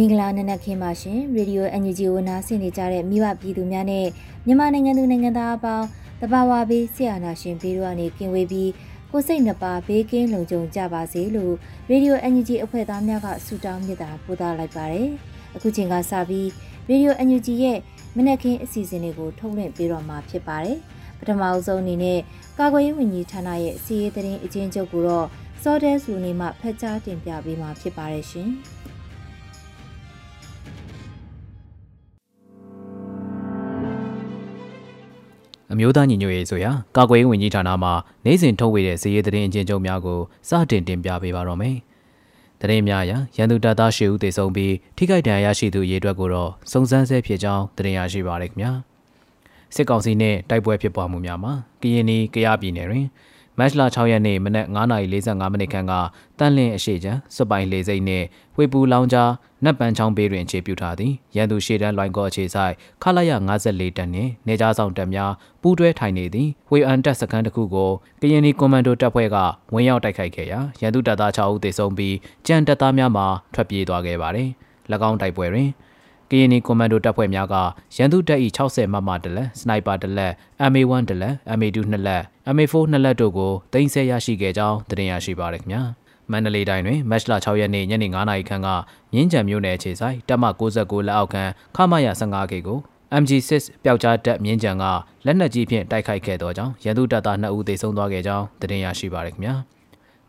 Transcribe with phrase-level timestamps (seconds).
[0.00, 4.06] မင်္ဂလာနံနက်ခင်းပါရှင်ရေဒီယို NUG ကိုနားဆင်နေကြတဲ့မိဘပြည်သူများနဲ့
[4.46, 5.86] မြန်မာနိုင်ငံသူနိုင်ငံသားအပေါင်း
[6.20, 8.70] တဘာဝဘေးဆရာနာရှင်ဘေးတို့ကနေကင်ဝေးပြီး
[9.10, 11.54] ကိုစိတ်နှပါဘေးကင်းလုံခြုံကြပါစေလို့
[11.90, 15.08] ရေဒီယို NUG အဖွဲ့သားများကဆုတောင်းမြတ်တာပို့သလိုက်ပါတယ်
[15.54, 16.48] အခုချိန်ကစပြီး
[16.88, 17.78] ရေဒီယို NUG ရဲ့
[18.16, 20.78] မနက်ခင်းအစီအစဉ်လေးကိုထုတ်လွှင့်ပေးတော့မှာဖြစ်ပါတယ်
[21.18, 22.18] ပထမအဆုံးအနေနဲ့
[22.58, 25.26] ကာကွယ်ရေးဝန်ကြီးဌာနရဲ့စီးရေးသတင်းအချင်းချုပ်ကိုတော့
[25.62, 28.50] စောတဲစုနေမှဖက်ကြားတင်ပြပေးမှာဖြစ်ပါတယ်ရှင်။
[35.72, 37.90] အမျိုးသားညီညွတ်ရေးဆိုရာကာကွယ်ရေးဝန်ကြီးဌာနမှ
[38.24, 41.76] နိုင်စဉ်ထုတ်ဝေတဲ့ဇေယျသတင်းအကျဉ်းချုပ်များကိုစတင်တင်ပြပေးပါတော့မယ်။
[42.60, 48.72] သတင်းများအရရန်သူတပ်သား၈ဦးသေဆုံးပြီးထိခိုက်ဒဏ်ရာရရှိသူရေအတွက်ကိုတော့စုံစမ်းဆဲဖြစ်ကြောင်းသတင်းရရှိပါရခင်ဗျာ။
[49.74, 53.06] စစ်ကောင်စီနဲ့တိုက်ပွဲဖြစ်ပွားမှုများမှာကရင်နီကရပြည်နယ်တွင်
[53.60, 55.92] မတ်လ6ရက်နေ့မနက်9:45မိနစ်ခန့်က
[56.38, 59.30] တန်လင်းအရှိချံစပိုင်လေစိတ်နှင့်ဝေပူလောင်ကြား
[59.64, 63.32] နတ်ပန်းချောင်းဘေးတွင်အခြေပြုထားသည်ရန်သူရှေ့တန်းလွိုင်းကောအခြေဆိုင်ခလာရ
[63.64, 65.32] 54တန်းနှင့်နေကြားဆောင်တပ်များ
[65.62, 69.36] ပူးတွဲထိုင်နေသည်ဝေအန်တပ်စခန်းတစ်ခုကိုကရင်နီကွန်မန်ဒိုတပ်ဖွဲ့က
[69.74, 72.16] ဝင်ရောက်တိုက်ခိုက်ခဲ့ရာရန်သူတပ်သား6ဦးသေဆုံးပြီး
[72.46, 74.48] ကြံတပ်သားများမှထွက်ပြေးသွားခဲ့ပါသည်၎
[75.08, 75.70] င်းတိုက်ပွဲတွင်
[76.30, 77.54] ကရင်နီကွန်မန်ဒိုတပ်ဖွဲ့များက
[77.96, 80.32] ရန်သူတပ်၏60မမတလက်စနိုက်ပါတလက်
[80.70, 82.22] MA1 တလက် MA2 နှစ်လက်
[82.54, 85.82] MA4 နှစ်လက်တို့ကိုတင်ဆက်ရရှိခဲ့ကြောင်းသိရရှိပါရခင်ဗျာ
[86.30, 88.68] မန္တလေးတိုင်းတွင်မတ်လ6ရက်နေ့ညနေ9:00နာရီခန့်က
[89.12, 90.44] မြင်းကြံမြို့နယ်အခြေဆိုင်တပ်မ
[90.76, 91.42] 69လက်အောက်ခံ
[91.76, 92.78] ခမရ15ခေကို
[93.22, 93.50] MG6
[93.84, 94.84] ပျောက်ကြားတပ်မြင်းကြံက
[95.26, 99.54] လက်နက်ကြီးဖြင့်တိုက်ခိုက်ခဲ့သောကြောင့်ရန်သူတပ်သား2ဦးသေဆုံးသွားခဲ့ကြောင်းသိရရှိပါရခင်ဗျာ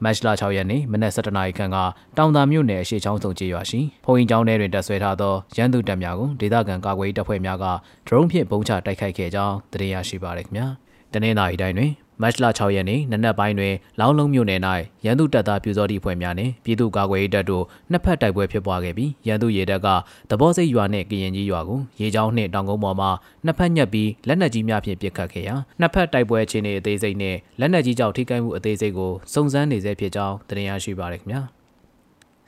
[0.04, 1.78] မတ်လ6ရက်နေ့မနက်7:00နာရီခန့်က
[2.18, 7.66] တောင်သာမြို့နယ်အရှိချောင်းစုံကျေးရွာရှိဖုန်ရင်ကျောင်းထဲတွင်တပ်ဆွဲထားသောရန်သူတပ်များကိုဒေသခံကာကွယ်ရေးတပ်ဖွဲ့များက
[8.08, 10.68] ဒရုန်းဖြင့်ပုံချတိုက်ခိုက်ခဲ့ကြောင်းသိရရှိပါရခင်ဗျာ
[11.14, 11.92] တနင်္လာရီတိုင်းတွင်
[12.22, 14.62] မတ်လ6ရက်နေ့နနက်ပိုင်းတွင်လောင်းလုံးမြို့နယ်၌
[15.06, 19.88] ရန်သူတပ်သားပြူစောတိဖွဲ့များနှင့်ပြည်သူ့ကာကွယ်ရေးတပ်တို့နှစ်ဖက်တိုက်ပွဲဖြစ်ပွားခဲ့ပြီးရန်သူရေတပ်က
[20.30, 23.08] သဘောစိတ်ရွာနှင့်ကရင်ကြီးရွာကိုရေချောင်းနှင့်တောင်ကုန်းပေါ်မှ
[23.46, 31.42] နှစ်ဖက်ညက်ပြီးလက်နက်ကြီးများဖြင့်ပစ်ခတ်ခဲ့ရာနှစ်ဖက်တိုက်ပွဲအခြေအနေအသေးစိတ်နှင့်လက်နက်ကြီးကြောင့်ထိခိုက်မှုအသေးစိတ်ကိုစုံစမ်းနေဆဲဖြစ်ကြောင်းတင်ပြရရှိပါရခင်ဗျာ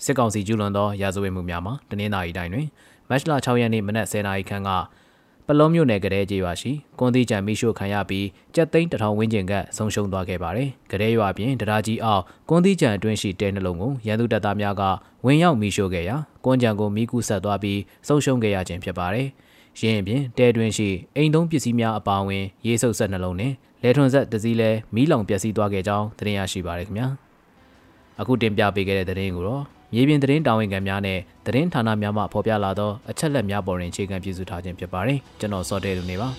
[0.04, 2.68] စစ်ကောင်စီကျူးလွန်သောရာဇဝတ်မှုများမှာတနင်္လာရီတိုင်းတွင်
[3.10, 4.70] မတ်လ6ရက်နေ့မနက်10:00နာရီခန့်က
[5.48, 14.84] ပလုံးမြို့နယ်ကလေးကျေးရွာရှိကွန်သီကြံမိရှို့ခံရပြီးကြက်သိန်းတထောင်ဝန်းကျင်ကဆုံးရှုံးသွားခဲ့ပါတယ်။ကလေးရွာပြင်တရားကြီးအောက်ကွန်သီကြံအတွင်းရှိတဲနှလုံးကိုရန်သူတပ်သားများက
[15.26, 19.28] ဝင်ရောက်မိရှို့ခဲ့ရာကွန်ကြံကိုမိကူဆက်သွားပြီးဆုံးရှုံးခဲ့ရခြင်းဖြစ်ပါတယ်။
[19.80, 27.08] ရင်းအပြင်တဲတွင်ရှိအိမ်သုံးပစ္စည်းများအပါအဝင် ရေးဆုပ်ဆက်နှလုံးနဲ့လဲထွန်ဆက်တစည်းလဲမီးလောင်ပျက်စီးသွားခဲ့ကြောင်းသိရရှိပါရခင်ဗျာ။
[28.22, 29.64] အခုတင်ပြပေးခဲ့တဲ့သတင်းကိုတော့
[29.96, 36.30] မြေပြင်သတင်းတာဝန်ခံများနဲ့သတင်းဌာနများမှဖော်ပြလာသောအချက်လက်များပေါ်တွင်အခြေခံပြုစုထားခြင်းဖြစ်ပါတယ်ကျွန်တော်စောတဲလူနေပါ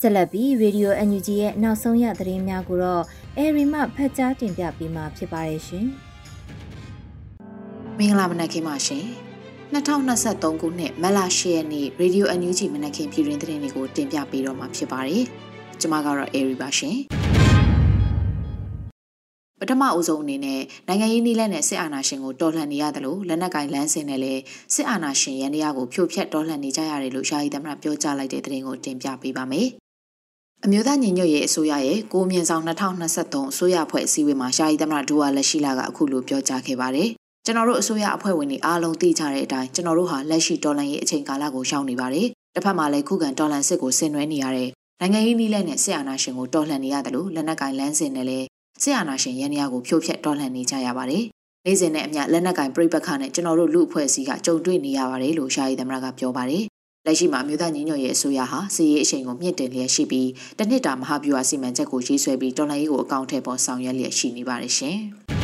[0.00, 3.02] ဆက်လက်ပြီး Radio NUG ရဲ့နောက်ဆုံးရသတင်းများကိုတော့
[3.36, 5.86] အဲရီမှဖတ်ကြားတင်ပြပေးမှာဖြစ်ပါတယ်ရှင်။
[7.98, 9.06] မင်္ဂလာမနက်ခင်းပါရှင်။
[9.74, 15.22] 2023ခုနှစ်မတ်လ10ရက်နေ့ Radio NUG မနက်ခင်းပြည်တွင်သတင်းတွေကိုတင်ပြပေးတော့မှာဖြစ်ပါတယ်။
[15.80, 16.96] ကျွန်မကတော့ Airy ပါရှင်။
[19.60, 24.42] ပထမအဦးဆုံးအနေနဲ့နိုင်ငံရေးနည်းလမ်းနဲ့စစ်အာဏာရှင်ကိုတော်လှန်နေရတယ်လို့လက်နက်ကင်လမ်းစဉ်နဲ့လည်း
[24.74, 29.68] စစ်အာဏာရှင်ရန်တရားကိုဖြိုဖျက်တော်လှန်နေကြရတယ်လို့ယာယီသမ္မတပြောကြားလိုက်တဲ့သတင်းကိုတင်ပြပေးပါမယ်။
[30.64, 37.10] အမျိုးသားညီညွတ်ရေးအစိုးရရဲ့ကိုမြင့်ဆောင်2023အစိုးရဖွဲ့အစည်းအဝေးမှာယာယီသမ္မတဒူဝါလက်ရှိလာကအခုလိုပြောကြားခဲ့ပါတယ်
[37.46, 44.68] ကျွန်တော်တို့အစိုးရအဖွဲ့ဝင်တွေအားလုံးသိကြတဲ့အတိုင်းကျွန်တော်တို့ဟာလက်ရှိဒေါ်လာရေးအချိန်ကာလကိုရောက်နေပါတယ်။တစ်ဖက်မှာလည်းခုခံဒေါ်လာစစ်ကိုဆင်နွှဲနေရတဲ့
[45.00, 48.46] နိုင်ငံရေးနည်းလမ်းနဲ့ဆီအာနာရှင်ကိုတော်လှန်နေရတယ်လို့လက်နက်ကင်လမ်းစဉ်နဲ့လည်း
[48.82, 51.24] ဆီအာနာရှင်ရန်ရာကိုဖြိုဖျက်တော်လှန်နေကြရပါတယ်
[51.66, 56.64] နေ့စဉ်နဲ့အမျှလက်နက်ကင်ပြိပခါနဲ့ကျွန်တော်တို့လူအဖွဲ့အစည်းကကြုံတွေ့နေရပါတယ်လို့ရှားရီသမရကပြောပါတယ်
[57.06, 64.98] လက်ရှိမှာမြို့သားညီညွတ်ရေးအစိုးရဟာစီရေးအချိန်ကိုမြင့်တင်လျက်ရှိပြီးတနှစ်တာမဟာဗျူဟာစီမံချက်ကိုရေးဆွဲပြီးတော်လှန်ရေးကိုအကောင့်ထဲပေါ်ဆောင်ရွက်လျက်ရှိနေပါတယ်ရှင်။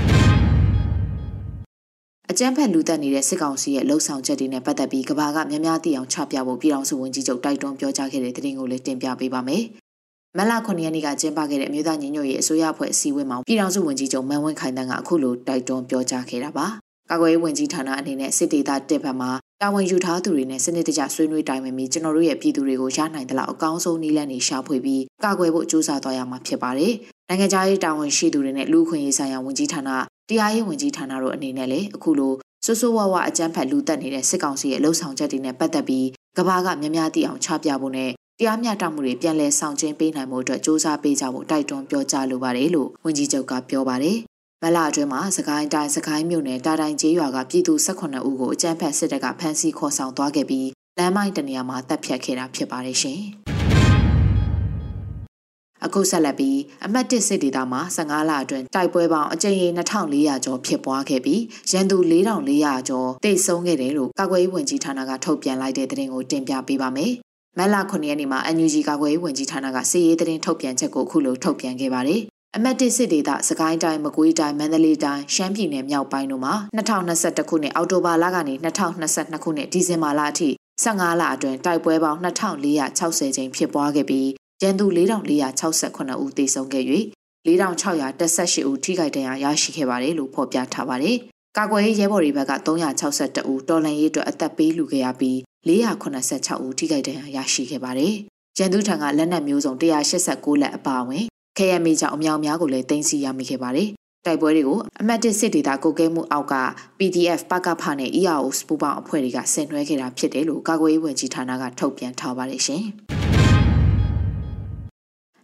[2.32, 9.62] အကြမ်းဖက်လူသက်နေတဲ့စစ်ကောင်စီရဲ့လှုပ်ဆောင်ချက်တွေနဲ့ပတ်သက်ပြီးကဘာကများများသိအောင်ချပြဖို့ပြည်ထောင်စုဝန်ကြီးချုပ်တိုက်တွန်းပြောကြားခဲ့တဲ့သတင်းကိုလည်းတင်ပြပေးပါမယ်။
[10.36, 16.66] မလ9ရက်နေ့ကကျင်းပခဲ့တဲ့အမျိုးသားညီညွတ်ရေးအစိုးရအဖွဲ့အစည်းအဝေးမှာပြည်ထောင်စုဝန်ကြီးချုပ်မန်ဝင်းခိုင်တန်းကအခုလိုတိုက်တွန်းပြောကြားခဲ့တာပါ။
[17.10, 19.30] ကာကွယ်ရေးဝန်ကြီးဌာနအနေနဲ့စစ်ဒေသတစ်ဘက်မှာ
[19.62, 26.92] တာဝန်ယူထားသူတွေနဲ့စနစ်တကျဆွေးနွေးတိုင်ပင်ပြီးကျွန်တော်တို့ရဲ့ပြည်သူတွေကိုရနိုင်သလောက်အကောင်းဆုံးနည်းလမ်းတွေရှာဖွေပြီးကာကွယ်ဖို့ကြိုးစားသွားရမှာဖြစ်ပါတယ်။
[27.28, 29.90] နိုင်ငံခြားရေးတာဝန်ရှိသူတွေနဲ့လူခွင့်ရေးဆိုင်ရာဝန်ကြီးဌာန
[30.30, 32.34] တရားရေးဝန်ကြီးဌာနတို့အနေနဲ့လည်းအခုလို
[32.64, 36.06] ဆိုးဆိုးဝါးဝါအကြမ်းဖက်လူတက်နေတဲ့စစ်ကောင်စီရဲ့လှုပ်ဆောင်ချက်တွေနဲ့ပတ်သက်ပြီး
[36.36, 44.18] ကဘာကများများသိအောင်ချပြဖို့နဲ့တရားမျှတမှုတွေပြန်လည်ဆောင်ကျဉ်ပေးနိုင်မှုအတွက်စ조사ပေးကြဖို့တိုက်တွန်းပြောကြားလိုပါတယ်လို့ဝန်ကြီးချုပ်ကပြောပါတယ်
[44.62, 50.68] မလအတွင်းမှာစကိုင်းတိုင်းစကိုင်းမြို့နယ်တာတိုင်ကျေးရွာကပြည်သူ18ဦးကိုအကြမ်းဖက်စစ်တပ်ကဖမ်းဆီးခေါ်ဆောင်သွားခဲ့ပြီး
[50.98, 53.20] လမ်းမိုင်းတနေရာမှာတပ်ဖြတ်ခဲ့တာဖြစ်ပါတယ်ရှင်။
[55.84, 67.12] အခုဆက်လက်ပြီးအမတ်တစ်စစ်ဒေသမှာ15လအတွင်းတိုက်ပွဲပေါင်းအကြိမ်ရေ2400ကျော်ဖြစ်ပွားခဲ့ပြီးရန်သူ4400ကျော်တိတ်ဆုံးခဲ့တယ်လို့ကာကွယ်ရေးဝန်ကြီးဌာနကထုတ်ပြန်လိုက်တဲ့သတင်းကိုတင်ပြပေးပါမယ်။
[67.58, 72.20] မက်လာ9ရက်နေ့မှာ NUG ကာကွယ်ရေးဝန်ကြီးဌာနကစီရေးသတင်းထုတ်ပြန်ချက်ကိုအခုလိုထုတ်ပြန်ခဲ့ပါတယ်
[72.56, 78.54] အမတ်တစ်စစ်ဒေသစကိုင်းတိုင်းမကွေးတိုင်းမန္တလေးတိုင်းရှမ်းပြည်နယ်မြောက်ပိုင်းတို့မှာ2021ခုနှစ်အောက်တိုဘာလကနေ
[79.04, 80.48] 2022ခုနှစ်ဒီဇင်ဘာလအထိ
[80.84, 84.28] 15လအတွင်းတိုက်ပွဲပေါင်း2460ကြိမ်ဖြစ်ပွားခဲ့ပြီး
[84.62, 86.84] ရန်သူ4468ဦးသေဆုံးခဲ့၍
[87.46, 91.16] 4618ဦးထိခိုက်ဒဏ်ရာရရှိခဲ့ပါတယ်လို့ဖော်ပြထားပါတယ်။
[91.56, 95.36] ကာကွယ်ရေးရဲဘော်တွေဘက်က362ဦးတော်လှန်ရေးအတွက်အသက်ပေးလူခဲ့ရပြီး
[95.68, 98.14] 486ဦးထိခိုက်ဒဏ်ရာရရှိခဲ့ပါတယ်။
[98.58, 101.24] ရန်သူထံကလက်နက်မျိုးစုံ189လက်အပါအဝင်
[101.58, 103.88] KMA ကြောင့်အမြောင်များကိုလည်းတင်စီရမိခဲ့ပါတယ်။
[104.26, 106.54] တိုက်ပွဲတွေကိုအမတ်တစ်စစ်ဒေသကိုကဲမှုအောက်က
[106.98, 112.84] PDF ပကဖနဲ့ EAO စပူပေါင်းအဖွဲ့တွေကဆင်နွှဲခဲ့တာဖြစ်တယ်လို့ကာကွယ်ရေးဝန်ကြီးဌာနကထုတ်ပြန်ထားပါတယ်ရှင်။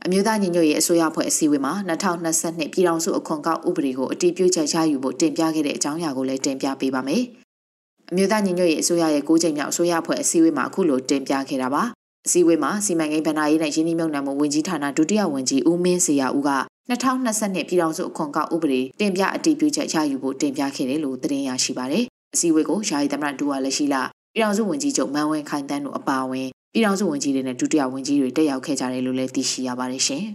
[0.08, 7.22] အမျိုးသားညီညွတ်ရေးအစိုးရဖွဲ့အစည်းအဝေးမှာ2022ပြည်ထောင်စုအခွန်ကောက်ဥပဒေကိုအတည်ပြုချက်ရယူဖို့တင်ပြခဲ့တဲ့အကြောင်းအရာကိုလည်းတင်ပြပေးပါမယ်။
[8.10, 11.82] အမျိုးသားညီညွတ်ရေးအစိုးရရဲ့၉ချိန်မြောက်အစိုးရဖွဲ့အစည်းအဝေးမှာအခုလိုတင်ပြခဲ့တာပါ။
[12.26, 16.50] အစည်းအဝေးမှာစီမံကိန်းဗဏ္ဍာရေးနဲ့ရင်းနှီးမြှုပ်နှံမှုဝန်ကြီးဌာနဒုတိယဝန်ကြီးဦးမင်းစရာဦးက
[16.90, 22.04] 2022ပြည်ထောင်စုအခွန်ကောက်ဥပဒေတင်ပြအတည်ပြုချက်ရယူဖို့တင်ပြခဲ့တယ်လို့သတင်းရရှိပါတယ်။
[22.34, 24.02] အစည်းအဝေးကိုယာယီသမ္မတဒူဝါလက်ရှိလာ
[24.34, 30.24] ပြည်ထောင်စုဝန်ကြီးချုပ်မန်ဝင်းခိုင်တန်းတို့အပါအဝင် ပြည်ထောင်စုဝန်ကြီးတွေနဲ့ဒုတိယဝန်ကြီးတွေတက်ရောက်ခဲ့ကြတယ်လို့လည်းသိရှိရပါတယ်ရှင်။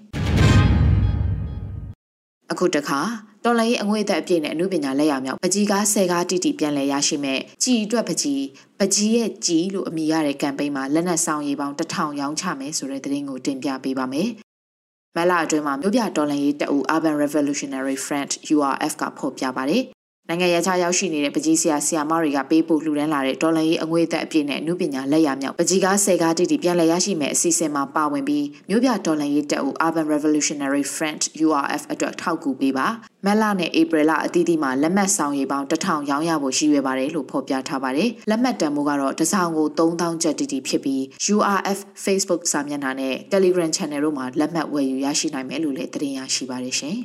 [2.51, 2.99] အခုတခါ
[3.43, 8.43] တော်လိုင်းအငွေအသက်အပြည့်နဲ့အမှုပညာလက်ရမြောက်ပကြီးကားဆယ်ကားတိတိပြန်လည်ရရှိမဲ့ကြည်အတွက်ပကြီး
[8.79, 14.29] ပကြီးရဲ့ကြည်လို့အမည်ရတဲ့ကမ်ပိန်းမှာလက်နက်ဆောင်ရည်ပေါင်းတထောင်ရောင်းချမယ်ဆိုတဲ့သတင်းကိုတင်ပြပေးပါမယ်။
[15.15, 19.83] မလအတွင်းမှာမြို့ပြတော်လှန်ရေးတပ်ဦး Urban Revolutionary Front URF ကဖော်ပြပါတယ်။
[20.31, 32.87] နိုင်ငံရခြားရောက်ရှိနေတဲ့ပကြီးဆရာဆရာမတွေကပေးပို့လှူဒန်းလာတဲ့ဒေါ်လာရေးအငွေသက်အပြည့်နဲ့အမှုပညာလက်ရမြောက်ပကြီးကားဆယ်ကားတိတိပြန်လည်ရရှိမဲ့အစီအစဉ်မှာပါဝင်ပြီးမြို့ပြဒေါ်လာရေးတပ်ဦး Urban Revolutionary Front URF အတွက်ထောက်ကူပေးပါ
[33.25, 41.01] မက်လနဲ့ဧပြီလအသီးသီးမှာလက်မှတ်ဆောင်ရည်ပေါင်း1000ရောင်းရဖို့ရှိရွယ်ပါတယ်လို့ဖော်ပြထားပါတယ်လက်မှတ်တန်ဖိုးကတော့တစ်ဆောင်ကို3000ကျပ်တိတိဖြစ်ပြီး
[41.35, 46.99] URF Facebook စာမျက်နှာနဲ့ Telegram Channel တို့မှာလက်မှတ်ဝယ်ယူရရှိနိုင်မယ်လို့လည်းသတင်းရရှိပါတယ်ရှင်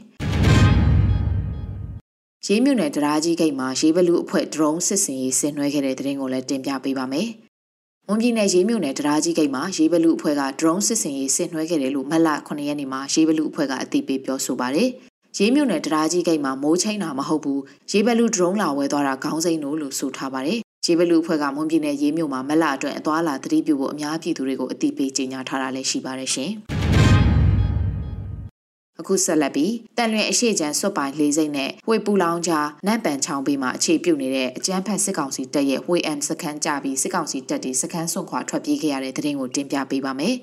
[2.49, 7.29] ရေးမြုံနယ်တရားကြီးဂိတ်မှာရေးဘလူအဖွဲ့ drone စစ်စင်ရေးဆင်နွှဲခဲ့တဲ့သတင်းကိုလည်းတင်ပြပေးပါမယ်။
[8.07, 14.89] မွန်ပြည်နယ်ရေးမြုံနယ်တရားကြီးဂိတ်မှာရေးဘလူအဖွဲ့က drone စစ်စင်ရေးဆင်နွှဲခဲ့တယ်လို့မလ9ရက်နေ့မှာရေးဘလူအဖွဲ့ကအသိပေးပြောဆိုပါတယ်။
[15.39, 26.53] ရေးမြုံနယ်တရားကြီးဂိတ်မှာမိုးချိန်းတာမဟုတ်ဘူး။ရေးဘလူ drone လာဝဲသွားတာခေါင်းစိမ့်လို့လို့ဆိုထားပါတယ်။ရေးဘလူအဖွဲ့ကမွန်ပြည်နယ်ရေးမြုံမှာမလအတွက်အသွားလာသတိပြုဖို့အများပြည်သူတွေကိုအသိပေးကြေညာထားတာလည်းရှိပါတယ်ရှင်။
[29.01, 40.35] အခုဆက်လက်ပြီးတန်လွင်အရှိချံစွတ်ပိုင်လေးစိတ်နဲ့ဝေပူလောင်ကြားနန့်ပန်ချောင်းဘေးမှာအခြေပြုတ်နေတဲ့အကျန်းဖက်စစ်ကောင်စီတပ်ရဲ့ဝေအမ်စခန်းကြပြီးစစ်ကောင်စီတပ်တွေစခန်းစွန့်ခွာထွက်ပြေးခဲ့ရတဲ့တဲ့ရင်ကိုတင်ပြပေးပါမယ်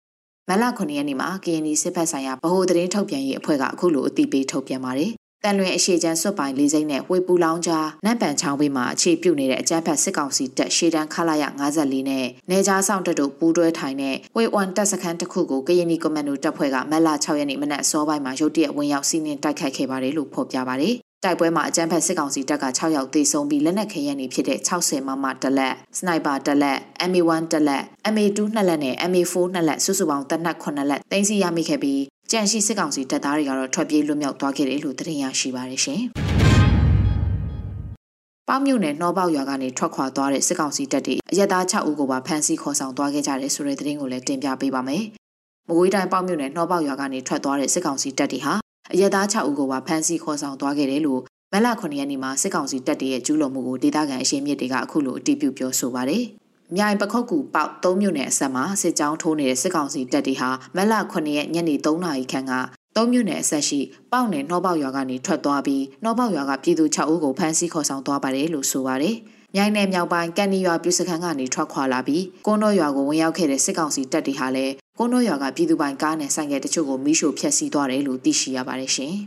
[0.48, 5.10] ။မလ9ရက်နေ့မှာ KNY စစ်ဖက်ဆိုင်ရာဗဟိုသတင်းထုတ်ပြန်ရေးအဖွဲ့ကအခုလိုအသိပေးထုတ်ပြန်ပါတယ်
[5.44, 26.78] တန်လွင်အရှိချမ်းစွတ်ပိုင်လေးစိမ့်နဲ့ဝေပူလောင်ကြားနန့်ပန်ချောင်းဘေးမှာအခြေပြုတ်နေတဲ့အကြမ်းဖက်စစ်ကောင်စီတပ်ရှေ့တန်းခလာရ54နဲ့နေကြားဆောင်တပ်တို့ပူးတွဲထိုင်တဲ့ဝေ1တပ်စခန်းတစ်ခုကိုကရင်နီကွန်မန်ဒိုတပ်ဖွဲ့ကမက်လာ6ရက်နေ့မနက်အစောပိုင်းမှာရုတ်တရက်ဝင်ရောက်စီးနင်းတိုက်ခိုက်ခဲ့ပါတယ်လို့ဖော်ပြပါတယ်တိုက်ပွဲမှာအကြမ်းဖက်စစ်ကောင်စီတပ်က6ယောက်သေဆုံးပြီးလက်နက်ခဲယမ်းတွေဖြစ်တဲ့60မမတလက်စနိုက်ပါတလက်
[27.10, 27.82] MA1 တလက်
[28.14, 32.00] MA2 နှစ်လက်နဲ့ MA4 နှစ်လက်စုစုပေါင်းတပ်နက်9လက်တင်စီရမိခဲ့ပြီး
[32.36, 36.00] ကြန့်ရှိစစ်ကောင်စီတပ်သားတွေကတော့ထွက်ပြေးလွတ်မြောက်သွားခဲ့တယ်လို့သတင်းရရှိပါတယ်ရှင်။
[38.48, 45.04] ပေါမြို့နယ်နှောပေါရွာကနေထွက်ခွာသွားတဲ့စစ်ကောင်စီတပ်တွေအရက်သား6ဦးကိုပါဖမ်းဆီးခေါ်ဆောင်သွားခဲ့ကြတယ်ဆိုတဲ့သတင်းကိုလည်းတင်ပြပေးပါမယ်။
[45.68, 48.54] မကွေးတိုင်းပေါမြို့နယ်နှောပေါရွာကနေထွက်သွားတဲ့စစ်ကောင်စီတပ်တွေဟာ
[48.92, 51.20] အရက်သား6ဦးကိုပါဖမ်းဆီးခေါ်ဆောင်သွားခဲ့တယ်လို့
[51.52, 56.24] မလ9ရက်နေ့မှာစစ်ကောင်စီတပ်တွေရဲ့ကျူးလွန်မှုကိုဒေသခံအရှင်းမြစ်တွေကအခုလိုအတည်ပြုပြောဆိုပါတယ်။
[56.76, 62.52] မြိုင်ပခုတ်ကူပေါက်၃မြို့နယ်အဆက်မှာစစ်ကြောင်းထိုးနေတဲ့စစ်ကောင်စီတပ်တွေဟာမလ9ရက်ညနေ3နာရီခန့်က
[62.96, 63.80] သုံးမြို့နယ်အဆက်ရှိ
[64.12, 69.16] ပေါက်နယ်နှောပေါက်ရွာကနေထွက်သွားပြီးနှောပေါက်ရွာကပြည်သူ6ဦးကိုဖမ်းဆီးခေါ်ဆောင်သွားပါတယ်လို့ဆိုပါတယ်။
[69.54, 79.14] မြိုင်နယ်မြောက်ပိုင်းကန်နီရွာပြည်စခန်းကနေထွက်ခွာလာပြီးကုန်းတော်ရွာကိုဝင်ရောက်ခဲ့တဲ့စစ်ကောင်စီတပ်တွေဟာလည်းကုန်းတော်ရွာကပြည်သူပိုင်ကားနဲ့ဆိုင်ကယ်တချို့ကိုမိရှို့ဖျက်ဆီးသွားတယ်လို့သိရှိရပါတယ်ရှင်။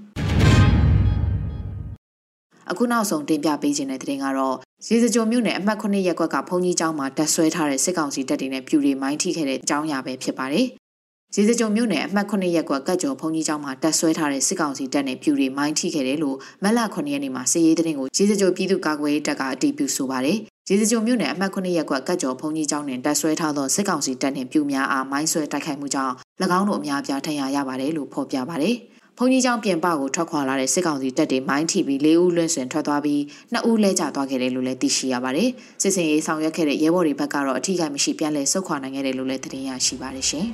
[2.69, 10.65] အခုနောက်ဆုံးတင်ပြပေးခြင်းတဲ့တင်ကတော့ ရေစကြိုမြို့နယ်အမှတ်9ရပ်ကွက်ကဘုံကြီးကျောင်းမှာတက်ဆွဲထားတဲ့စစ်ကောင်စီတပ်တွေနဲ့ပြူတွေမိုင်းထိခဲ့တဲ့အကြောင်းအရာပဲဖြစ်ပါတယ်။
[11.35, 20.37] ရေစကြိုမြို့နယ်အမှတ်9ရပ်ကွက်ကတ်ကျော်ဘုံကြီးကျောင်းမှာတက်ဆွဲထားတဲ့စစ်ကောင်စီတပ်နဲ့ပြူတွေမိုင်းထိခဲ့တယ်လို့မလ9ရက်နေ့မှာစစ်ရေးတဲ့တင်ကိုရေစကြိုပြည်သူ့ကာကွယ်ရေးတပ်ကအတည်ပြုဆိုပါတယ်။
[20.69, 26.13] ရေစကြိုမြို့နယ်အမှတ်9ရပ်ကွက်ကတ်ကျော်ဘုံကြီးကျောင်းနဲ့တက်ဆွဲထားသောစစ်ကောင်စီတပ်နဲ့ပြူများအားမိုင်းဆွဲတိုက်ခိုက်မှုကြောင့်၎
[26.57, 28.75] င်းတို့အများအပြားထဏ်ရာရပါတယ်လို့ဖော်ပြပါတယ်။
[29.19, 33.19] ဘုံကြီးကျောင်းပြင်ပကိုထွက်ခွာလာတဲ့စစ်ကောင်စီတပ်တွေမိုင်းထိပြီး၄ဦးလွင့်ဆွင်ထွက်သွားပြီး
[33.53, 35.49] ၂ဦးလဲကျသွားခဲ့တယ်လို့လည်းသိရှိရပါတယ်။
[35.81, 40.47] စစ်စင်ရေးဆောင်ရွက်ခဲ့တဲ့ရဲဘော်တွေဘက်ကတော့အထူးကိမရှိပြန်လည်ဆုတ်ခွာနိုင်ခဲ့တယ်လို့လည်းသတင်းရရှိပါတယ်ရှင်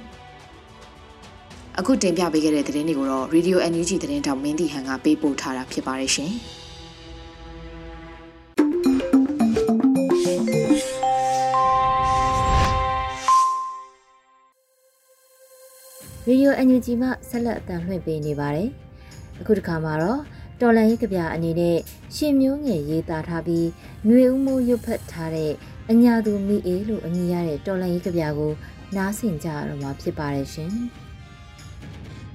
[1.79, 6.33] ။အခုတင်ပြပေးခဲ့တဲ့သတင်းတွေကိုတော့ Radio NUG သတင်းတောင်မင်းတီဟန်ကပေးပို့ထားတာဖြစ်ပါတယ်ရှင်။
[16.27, 18.69] ရေဒီယို NUG မှဆက်လက်အသံလွှင့်ပေးနေပါတယ်။
[19.41, 20.21] အခုတစ်ခါမှာတော့
[20.61, 21.77] တော်လန်ရေးကြပြအနေနဲ့
[22.15, 23.67] ရှင်မျိုးငယ်ရေးသားထားပြီး
[24.05, 25.51] ຫນွေဦးမိုးရွတ်ဖတ်ထားတဲ့
[25.91, 28.51] အညာသူမိအေးလို့အမည်ရတဲ့တော်လန်ရေးကြပြကို
[28.95, 30.71] နားဆင်ကြရတော့မှာဖြစ်ပါတယ်ရှင်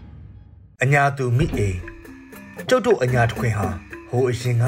[0.83, 1.77] ။အညာသူမိအေး
[2.69, 3.69] ကျုပ်တို့အညာတခွင်ဟာ
[4.11, 4.65] ဟိုအရင်က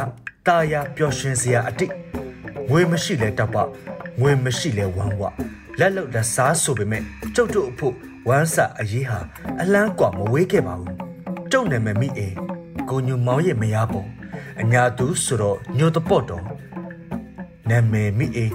[0.46, 1.92] တာယာပျော်ရွှင်စရာအတိတ်
[2.70, 3.56] ငွေမရှိလဲတပ်ပ
[4.20, 5.22] ငွေမရှိလဲဝမ်းဝ
[5.78, 7.02] လက်လုတ်လက်စားဆိုပေမဲ့
[7.34, 7.96] ကျုပ်တို့အဖို့
[8.28, 9.18] ဝမ်းစာအရေးဟာ
[9.60, 10.94] အလန်းကွာမဝေးခဲ့ပါဘူး။
[11.52, 12.28] တုံနယ်မမိအေ
[12.88, 14.08] ကိုညူမောင်ရဲ့မယားပေါ်
[14.60, 16.44] အညာသူဆိုတော့ညိုတပေါ့တော်
[17.68, 18.46] နာမည်မိအေ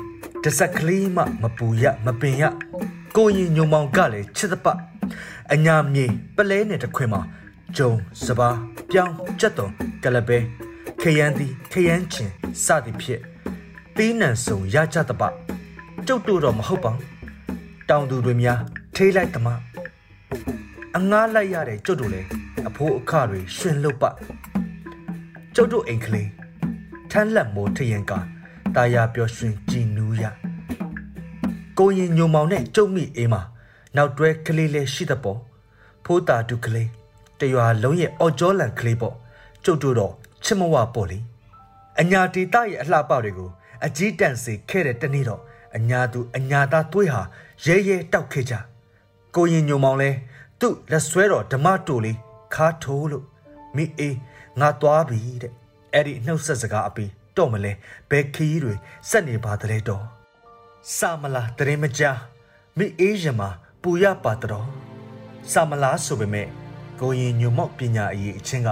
[0.44, 2.44] တဆက်ကလေးမှမပူရမပင်ရ
[3.16, 4.68] ကိုရင်ညုံမောင်ကလည်းချစ်သပ
[5.54, 6.06] အညာမြေ
[6.36, 7.22] ပလဲနဲ့တခွင်မှာ
[7.78, 7.92] ဂျုံ
[8.26, 8.50] စပါ
[8.92, 9.72] ပြောင်းကြက်တော်
[10.04, 10.38] ကလပဲ
[11.02, 12.32] ခရမ်းသည်ခရမ်းချင်
[12.64, 13.22] စသည်ဖြင့်
[13.96, 15.22] ပေးနံစုံရကြသပ
[16.08, 16.92] ကျုပ်တို့တော့မဟုတ်ပါ
[17.90, 18.60] တောင်သူတွေများ
[19.00, 19.48] ထေးလိုက်တမ
[20.98, 22.28] အငားလိုက်ရတဲ့ကျုပ်တို့လည်း
[22.68, 24.04] အဖိုးအခတွေရှင်လုတ်ပ
[25.56, 26.30] ကျုပ်တို့အိမ်ကလေး
[27.12, 28.12] ထမ်းလက်မိုးထရင်က
[28.76, 30.24] တာယာပျော်ရွှင်ကြည်နူးရ
[31.78, 33.42] ကိုရင်ညုံမောင်နဲ့ကျုပ်မိအေးမှာ
[33.96, 35.40] နောက်တွဲကလေးလေးရှိတဲ့ပေါ်
[36.06, 36.90] ဖိုးတာတူကလေး
[37.40, 39.16] တရွာလုံးရဲ့အော်ကျော်လန်ကလေးပေါ့
[39.64, 41.20] ကျုပ်တို့တော့ချစ်မဝပေါ့လေ
[42.02, 43.50] အညာတေတရဲ့အလှပတွေကို
[43.86, 45.42] အကြီးတန်းစေခဲ့တဲ့တနေ့တော့
[45.78, 47.22] အညာသူအညာသားတွေးဟာ
[47.66, 48.56] ရဲရဲတောက်ခဲ့ကြ
[49.36, 50.10] ကိုရင်ညုံမောင်လဲ
[50.60, 52.18] သူ့လက်ဆွဲတော်ဓမ္မတူလေး
[52.56, 53.26] ခါထိုးလို့
[53.76, 54.18] မိအေး
[54.60, 55.54] ငါသွားပြီတဲ့
[55.94, 57.06] အဲ့ဒီနှုတ်ဆက်စကားအပီ
[57.38, 57.72] တော့မလဲ
[58.10, 58.74] ဘဲခီးတွေ
[59.10, 60.06] စက်နေပါတည်းတော့
[60.98, 62.20] စာမလားတရင်မကြား
[62.78, 63.50] မိအေးရင်မှာ
[63.82, 64.68] ပူရပါတော့
[65.52, 66.48] စာမလားဆိုပေမဲ့
[67.00, 68.70] ကိုရင်ညုံမောက်ပညာအရေးအချင်းက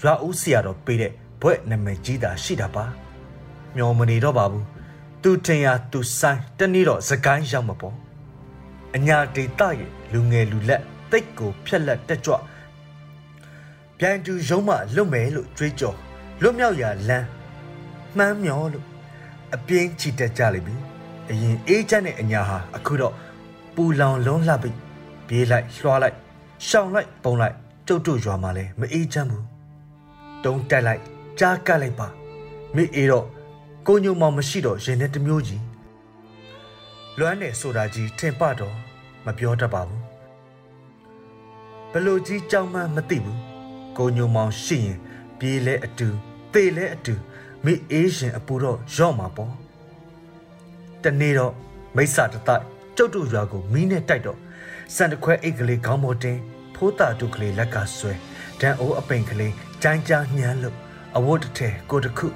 [0.00, 2.84] ရွာဦးဆရာတော်ပေးတဲ့ဘွဲ့နာမည်ကြီးတာရှိတာပါ
[3.76, 4.66] မျောမနေတော့ပါဘူး
[5.22, 8.03] သူတင်ရသူဆိုင်တနေ့တော့စကိုင်းရောက်မှာပေါ့
[8.96, 12.34] အညာဒေတာရဲ့လူငယ်လူလက်တိတ်ကိုဖြက်လက်တက်ကြွ
[13.98, 15.96] ပြိုင်တူရုံးမှလွတ်မယ်လို့ကြွေးကြော်
[16.42, 17.26] လွတ်မြောက်ရာလမ်း
[18.16, 18.86] မှန်းမျောလို့
[19.54, 20.74] အပြင်းချီတက်ကြလိမ့်ပြီ
[21.30, 23.14] အရင်အေးချမ်းတဲ့အညာဟာအခုတော့
[23.74, 24.70] ပူလောင်လုံးလှပိ
[25.28, 26.16] ပြေးလိုက်လွှားလိုက်
[26.68, 29.46] ရှောင်လိုက်ပုံလိုက်ကျုပ်တို့ရွာမှာလဲမအေးချမ်းဘူး
[30.44, 31.02] တုံးတက်လိုက်
[31.38, 32.08] ကြားကတ်လိုက်ပါ
[32.74, 33.26] မိအေးတော့
[33.86, 35.62] ကိုညုံမောင်မရှိတော့ရင်နဲ့တမျိုးကြီး
[37.18, 38.83] လွမ်းတယ်ဆိုတာကြီးထင်ပတော့
[39.24, 40.02] မပြောတတ်ပါဘူး
[41.92, 43.40] ဘလို့ကြီးကြောင်မှမသိဘူး
[43.98, 44.98] ကိုညုံမောင်ရှိရင်
[45.38, 46.08] ပြေးလဲအတူ
[46.52, 47.14] သေလဲအတူ
[47.64, 49.52] မိအေးရှင်အပူတော့ရော့မှာပေါ့
[51.02, 51.52] တနေ့တော့
[51.96, 52.64] မိစ္ဆာတတိုက်
[52.96, 54.38] ကျုပ်တို့ရွာကိုမီးနဲ့တိုက်တော့
[54.94, 56.38] စံတခွဲအိတ်ကလေးခေါင်းပေါ်တင်
[56.74, 58.12] ဖိုးတာတုကလေးလက်ကဆွဲ
[58.60, 59.52] ဒန်အိုးအပိန်ကလေး
[59.82, 60.76] ကြိုင်းကြားညမ်းလို့
[61.16, 62.28] အဝတ်တစ်ထည်ကိုတခု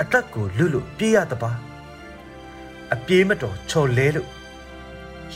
[0.00, 1.50] အသက်ကိုလွတ်လို့ပြေးရတပါ
[2.94, 4.28] အပြေးမတော်ချော်လဲလို့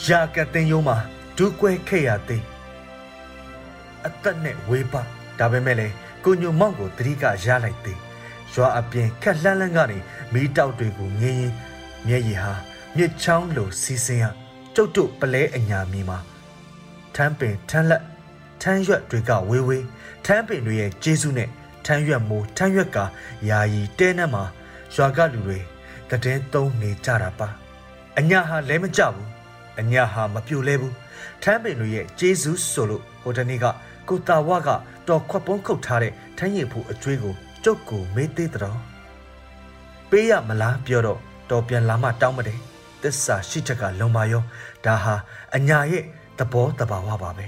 [0.04, 0.96] ရာကတင်ယုံမှာ
[1.36, 2.44] ဒူးကွဲခဲ့ရသေး
[4.06, 5.02] အသက်နဲ့ဝေးပါ
[5.38, 5.88] ဒါပေမဲ့လေ
[6.24, 8.00] ကိုညုံမောင်ကိုတတိကရလိုက်သေး
[8.52, 9.98] ရွာအပြင်ခက်လှမ်းလှမ်းကနေ
[10.32, 11.54] မီးတောက်တွေကိုငင်းရင်
[12.06, 12.52] မျက်ရည်ဟာ
[12.96, 14.24] မြစ်ချောင်းလိုစီးစင်းရ
[14.74, 16.18] ကျုပ်တို့ပလဲအညာမီမှာ
[17.14, 18.02] ထမ်းပင်ထမ်းလက်
[18.62, 19.84] ထမ်းရွက်တွေကဝေးဝေး
[20.24, 21.48] ထမ်းပင်တွေရဲ့ကျေးဇူးနဲ့
[21.86, 22.98] ထမ်းရွက်မိုးထမ်းရွက်က
[23.48, 24.44] ယာယီတဲနှက်မှာ
[24.94, 25.58] ရွာကလူတွေ
[26.10, 27.48] တည်င်းသုံးနေကြတာပါ
[28.18, 29.37] အညာဟာလဲမကြဘူး
[29.80, 30.94] အညာဟာမပြိုလဲဘူး
[31.42, 33.66] ထမ်းပင်တွေရဲ့ကျေးဇူးဆိုလို့ဟိုတနေ့က
[34.08, 34.68] ကိုတာဝါက
[35.08, 38.78] တော်ခွက်ပုံးခုတ်ထားတဲ့ထမ်းရည်ဖို့အကျွေးကိုကျုပ်ကိုမေးသေးတော်
[40.10, 41.20] ပေးရမလားပြောတော့
[41.50, 42.58] တော်ပြန်လာမှတောင်းမတယ်
[43.02, 44.42] သစ္စာရှိချက်ကလုံပါရော
[44.84, 45.14] ဒါဟာ
[45.56, 46.04] အညာရဲ့
[46.38, 47.46] သဘောတဘာဝပါပဲ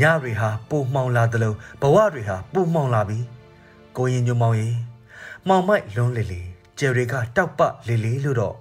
[0.00, 3.18] ညတွေဟာပိုမှောင်လာသလိုဘဝတွေဟာပိုမှောင်လာပြီ
[3.96, 4.76] ကိုရင်ညုံမောင်ရင်
[5.48, 6.40] မောင်မိုက်လွန်းလေလေ
[6.78, 8.54] ကျယ်တွေကတောက်ပလေလေလို့တော့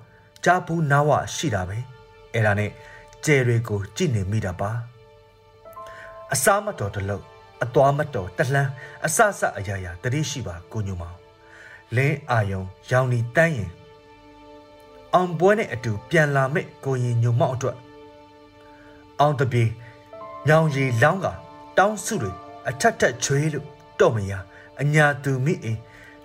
[0.45, 1.77] ကြားဘူးနားဝရှိတာပဲ
[2.33, 2.71] အဲ့ဒါနဲ့
[3.25, 4.71] ကျယ်တွေကိုကြည့်နေမိတာပါ
[6.33, 7.23] အစားမတော်တလို့
[7.63, 8.71] အသွားမတော်တလှမ်း
[9.05, 11.17] အဆဆအရာရာတတိရှိပါကိုညုံမောင်
[11.95, 12.61] လင်းအာယုံ
[12.91, 13.71] ရောင်နီတန်းရင်
[15.13, 17.77] အောင်ပွဲနဲ့အတူပြန်လာမဲ့ကိုရင်ညုံမောင်အတွက်
[19.19, 19.63] အောင်တပြေ
[20.47, 21.27] ညောင်ရီလောင်းက
[21.77, 22.31] တောင်းစုတွေ
[22.69, 23.67] အထက်ထက်ချွေးလို့
[23.99, 24.33] တော့မရ
[24.81, 25.79] အညာသူမိအိမ်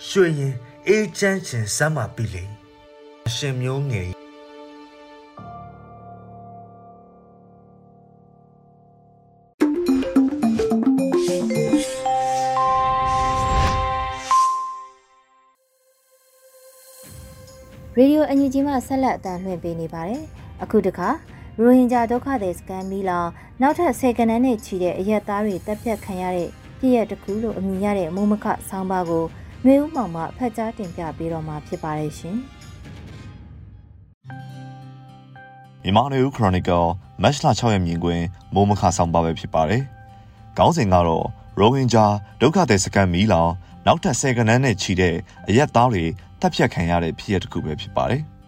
[0.08, 0.54] ရွှေရင်
[0.88, 2.44] အေးချမ်းချင်စမ်းပါပြီလေ
[3.28, 4.17] အရှင်မျိုးငယ်
[17.98, 20.22] ရေဒီယိုအန်ယူဂျီမှဆက်လက်အသံလွှင့်ပေးနေပါတယ်။
[20.62, 21.08] အခုတခါ
[21.60, 23.28] ရိုဟင်ဂျာဒုက္ခသည်စကန်မီလောင်
[23.62, 29.24] နောက်ထပ်ဆယ်ကနန်းနဲ့ချီတဲ့အရက်သားတွေတပ်ဖြတ်ခံရတဲ့ပြည်ရတစ်ခုလို့အမည်ရတဲ့မုံမခဆောင်းပါးကို
[29.64, 32.36] မျိုးဦးမောင်မှဖတ်ကြားတင်ပြပေးတော့မှာဖြစ်ပါတယ်ရှင်။
[35.82, 36.86] မြန်မာနေဦးခရိုနီကယ်
[37.22, 38.24] မတ်လ6ရက်မြင်ကွင်း
[38.54, 39.82] မိုးမခဆောင်ပါပဲဖြစ်ပါတယ်။
[40.56, 41.26] ခေါင်းစဉ်ကတော့
[41.60, 42.06] ရိုဟင်ဂျာ
[42.40, 43.52] ဒုက္ခသည်စခန်းမီလောင်
[43.86, 45.14] နောက်ထပ်ဆယ်ကနန်းနဲ့ချီတဲ့
[45.48, 46.04] အရက်သားတွေ
[46.40, 48.22] တပ်ဖြတ်ခံရတဲ့ဖြစ်ရပ်တစ်ခုပဲဖြစ်ပါတယ်။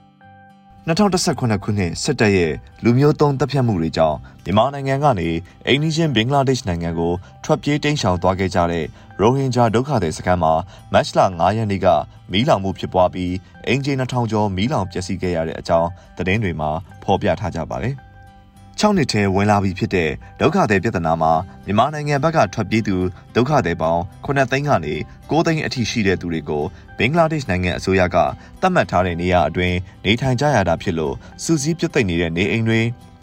[0.89, 2.53] 2019ခုနှစ်စစ်တပ်ရဲ့
[2.85, 5.29] လူမျိုးတုံးတပ်ဖြတ်မှုတွေကြောင့်မြန်မာနိုင်ငံကနေ
[5.67, 7.13] အိန္ဒိယဘင်္ဂလားဒေ့ရှ်နိုင်ငံကို
[7.45, 8.85] ထွက်ပြေးတိမ်းရှောင်သွားခဲ့ကြတဲ့
[9.21, 10.53] ရိုဟင်ဂျာဒုက္ခသည်စခန်းမှာ
[10.93, 11.87] မတ်လ9ရက်နေ့က
[12.33, 13.33] မီးလောင်မှုဖြစ်ပွားပြီး
[13.67, 16.71] အင်ဂျင်2000ကျော်မီးလောင်ပျက်စီးခဲ့ရတဲ့အကြောင်းသတင်းတွေမှာ
[17.03, 17.97] ဖော်ပြထားကြပါတယ်။
[18.81, 20.11] 6နှစ်ထဲဝင်လာပြီဖြစ်တဲ့
[20.41, 21.33] ဒုက္ခသည်ပြဿနာမှာ
[21.67, 22.97] မြန်မာနိုင်ငံဘက်ကထွက်ပြေးသူ
[23.35, 24.95] ဒုက္ခသည်ပေါင်း9သိန်းကနေ
[25.31, 26.65] 9သိန်းအထိရှိတဲ့သူတွေကို
[26.99, 28.17] ဘင်္ဂလားဒေ့ရှ်နိုင်ငံအစိုးရက
[28.61, 32.81] သတ်မှတ်ထားတဲ့နေရာအတွင်းနေထိုင်ကြရတာဖြစ်လို့စူးစီးပြတ်သိမ့်နေတဲ့နေအိမ်တွေ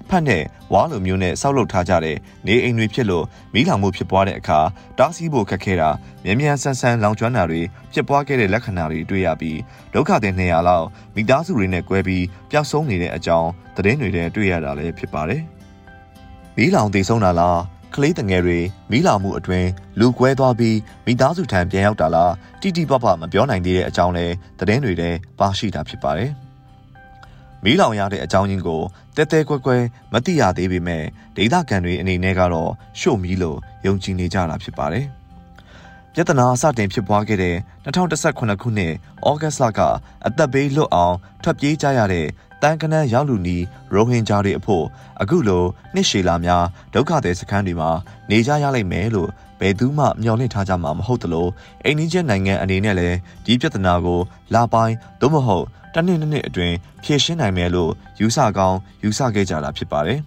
[0.10, 2.17] ဖတ်နဲ့ဝါလိုမျိုးနဲ့ဆောက်လုပ်ထားကြတဲ့
[2.48, 4.60] နေအိမ်တွေဖြစ်လို့မိလောင်မှုဖြစ်ပွားတဲ့အခါ
[4.98, 5.89] တားဆီးဖို့ခက်ခဲတာ
[6.24, 7.62] မြန်မြန်ဆန်းဆန်းလောင်ကျွမ်းတာတွေ
[7.93, 9.60] ဖြစ်ပွားခဲ့တဲ့လက္ခဏာတွေတွေ့ရပြီး
[9.93, 15.41] ဒုက္ခသည်200လောက်မိသားစုတွေနဲ့꿰ပြီးပျောက်ဆုံးနေတဲ့အကြောင်းသတင်းတွေနဲ့တွေ့ရတာလည်းဖြစ်ပါတယ်။
[16.58, 17.60] မိလောင်တည်ဆုံးတာလား
[17.96, 18.60] ကလေးတငယ်တွေ
[18.91, 24.26] မိလာမှုအတွင်းလူကွဲသွားပြီးမိသားစုထံပြန်ရောက်တာလားတိတိပပမပြောနိုင်သေးတဲ့အကြောင်းလဲ
[24.60, 26.32] သတင်းတွေထဲပါရှိတာဖြစ်ပါတယ်။
[27.63, 28.82] မီးလောင်ရတဲ့အကြောင်းရင်းကို
[29.15, 29.78] တဲတဲကွဲကွဲ
[30.13, 31.04] မသိရသေးပေမဲ့
[31.38, 35.06] ဒေသခံတွေအနေနဲ့ကတော့ရှို့မီးလို့ယုံကြည်နေကြတာဖြစ်ပါတယ်။
[36.13, 38.93] ပြဿနာအစတင်ဖြစ်ပွားခဲ့တဲ့2018ခုနှစ်
[39.28, 39.80] ဩဂတ်လက
[40.28, 42.28] အသက်ဘေးလွတ်အောင်ထွက်ပြေးကြရတဲ့
[42.63, 43.58] တန်ကနန်းရောက်လူနီ
[43.93, 44.86] ရိုဟင်ဂျာတွေအဖို့
[45.22, 47.89] အခုလိုနှစ်ရှည်လာများဒုက္ခသည်စခန်းတွေမှာ
[48.30, 51.48] နေကြရလိမ့်မယ်လို့ဘယ်သူမှမျှော်လင့်ထားကြမှာမဟုတ်သလို
[51.86, 54.20] အိန္ဒိယနိုင်ငံအနေနဲ့လည်းဒီပြဿနာကို
[54.54, 55.65] လာပိုင်းသို့မဟုတ်
[55.97, 60.19] တစ်နှစ်နှစ်နှစ်အတွင်းဖြေရှင်းနိုင်မယ်လို့ယူဆကောင်းယူဆခဲ့ကြတာဖြစ်ပါတယ်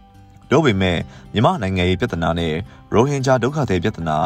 [0.50, 0.98] ။တို့ပေမဲ့
[1.32, 2.54] မြန်မာနိုင်ငံရဲ့ပြဿနာနဲ့
[2.92, 4.18] ရိုဟင်ဂျာဒုက္ခသည်ပြဿနာ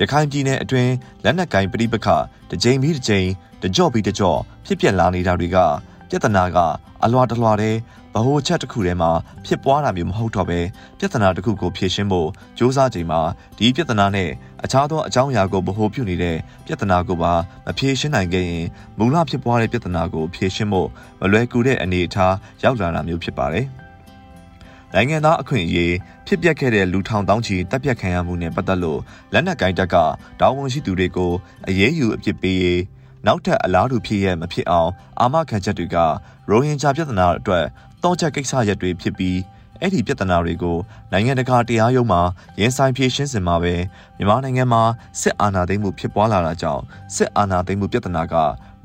[0.00, 0.92] ရခိုင်ပြည်နယ်အတွင်း
[1.24, 2.06] လက်နက်ကိုင်ပြိပခ
[2.50, 3.28] တစ်ကြိမ်ပြီးတစ်ကြိမ်
[3.62, 5.56] တကြော့ပြီးတကြော့ဖြစ်ပျက်လာနေတာတွေက
[6.10, 6.58] ပြဿနာက
[7.04, 7.74] အလွာတလွာတဲ့
[8.14, 9.10] ဗဟိုချက်တစ်ခုထဲမှာ
[9.46, 10.60] ဖြစ်ပွားတာမျိုးမဟုတ်တော့ပဲ
[10.98, 13.20] ပြဿနာတစ်ခုကိုဖြေရှင်းဖို့စ조사ချိန်မှာ
[13.58, 14.30] ဒီပြဿနာနဲ့
[14.64, 17.32] အခြားသောအကြောင်းအရာကိုဗဟိုပြုနေတဲ့ပြဿနာကိုပါ
[17.66, 18.66] မဖြေရှင်းနိုင်ခဲ့ရင်
[18.98, 20.88] မူလဖြစ်ပွားတဲ့ပြဿနာကိုဖြေရှင်းဖို့
[21.20, 23.66] မလွယ်ကူတဲ့အနေအထားရောက်လာတာမျိုးဖြစ်ပါတယ်။
[24.94, 25.94] နိုင်ငံသားအခွင့်အရေး
[26.26, 29.00] ဖြစ်ပျက်ခဲ့တဲ့လူထောင်တောင်းချီတပ်ပြတ်ခံရမှုနဲ့ပတ်သက်လို့
[29.32, 29.96] လက်နက်ကိုင်တပ်က
[30.40, 31.32] တာဝန်ရှိသူတွေကို
[31.68, 32.80] အရေးယူအပြစ်ပေးရေး
[33.26, 35.96] နောက်ထပ်အလားတူဖြစ်ရမဖြစ်အောင်အာမခံချက်တွေက
[36.50, 37.64] ရိုဟင်ဂျာပြဿနာအတွက်
[38.02, 39.38] တောချက်ကိစ္စရပ်တွေဖြစ်ပြီး
[39.80, 40.76] အဲ့ဒီပြဿနာတွေကို
[41.12, 42.22] နိုင်ငံတကာတရားရုံးမှာ
[42.60, 43.74] ရင်ဆိုင်ဖြေရှင်းစင်မှာပဲ
[44.18, 44.82] မြန်မာနိုင်ငံမှာ
[45.20, 46.82] စစ်အာဏာသိမ်းမှုဖြစ်ပွားလာတာကြောင့်
[47.14, 48.34] စစ်အာဏာသိမ်းမှုပြဿနာက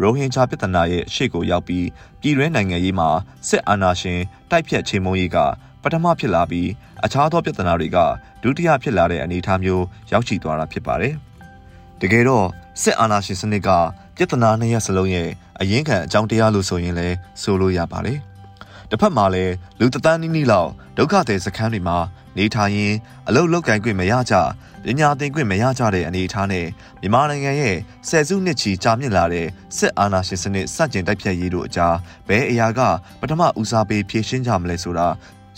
[0.01, 1.87] ရိုဟင်ဂျာပြဿနာရဲ့ရှေ့ကိုရောက်ပြီး
[2.21, 3.09] ပြည်တွင်းနိုင်ငံရေးမှာ
[3.49, 4.19] စစ်အာဏာရှင်
[4.49, 5.37] တိုက်ဖြတ်ချိန်မုံရေးက
[5.83, 6.69] ပထမဖြစ်လာပြီး
[7.05, 7.97] အခြားသောပြဿနာတွေက
[8.43, 11.13] ဒုတိယဖြစ်လာတဲ့အနေအထားမျိုးရောက်ရှိသွားတာဖြစ်ပါတယ်။
[12.01, 12.45] တကယ်တော့
[12.81, 13.69] စစ်အာဏာရှင်စနစ်က
[14.15, 18.19] ပြဿနာနှစ်ရပ်စလုံးရဲ့အရင်းခံအကြောင်းတရားလို့ဆိုရင်လည်းဆိုလို့ရပါတယ်။
[18.89, 21.97] တစ်ဖက်မှာလည်းလူတသန်းနီးနီးလောက်ဒုက္ခသည်စခန်းတွေမှာ
[22.37, 22.97] နေထိုင်ရင်း
[23.27, 24.35] အလုတ်လောက်ကင်ခွင့်မရကြ
[24.83, 26.65] ပညာသင်ခွင့်မရကြတဲ့အနေအထားနဲ့
[27.01, 27.75] မြန်မာနိုင်ငံရဲ့
[28.09, 29.47] ဆယ်စုနှစ်ချီကြာမြင့်လာတဲ့
[29.77, 31.95] စစ်အာဏာရှင်စနစ်စတင်တိုက်ဖြတ်ရေးတို့အကြား
[32.27, 32.81] ဘယ်အရာက
[33.21, 35.07] ပထမဦးစားပေးဖြည့်ရှင်းကြမလဲဆိုတာ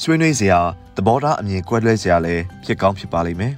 [0.02, 0.60] ဆွေးနွေးစရာ
[0.96, 3.54] သဘောထားအမြင်ကွဲလွဲစရာလည်းဖြစ်ကောင်းဖြစ်ပါလိမ့်မယ်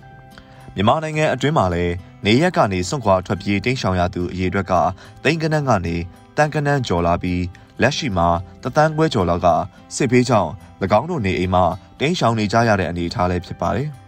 [0.75, 1.93] မြန်မာနိုင်ငံအတွင်းမှာလည်း
[2.25, 4.73] နေရက်ကနေစွန့်ခွာထွက်ပြေးတိမ်းရှောင်ရသူအရေအတွက်က
[5.23, 5.95] တိန်ကနန်းကနေ
[6.37, 7.43] တန်ကနန်းကျော်လာပြီး
[7.81, 8.27] လက်ရှိမှာ
[8.63, 9.47] တသန်းခွဲကျော်လောက်က
[9.95, 10.51] စစ်ဖေးကြောင့်၎
[10.99, 11.65] င်းတို့နေအိမ်မှာ
[11.99, 13.89] တိမ်းရှောင်နေကြရတဲ့အနေအထားလည်းဖြစ်ပါတယ်။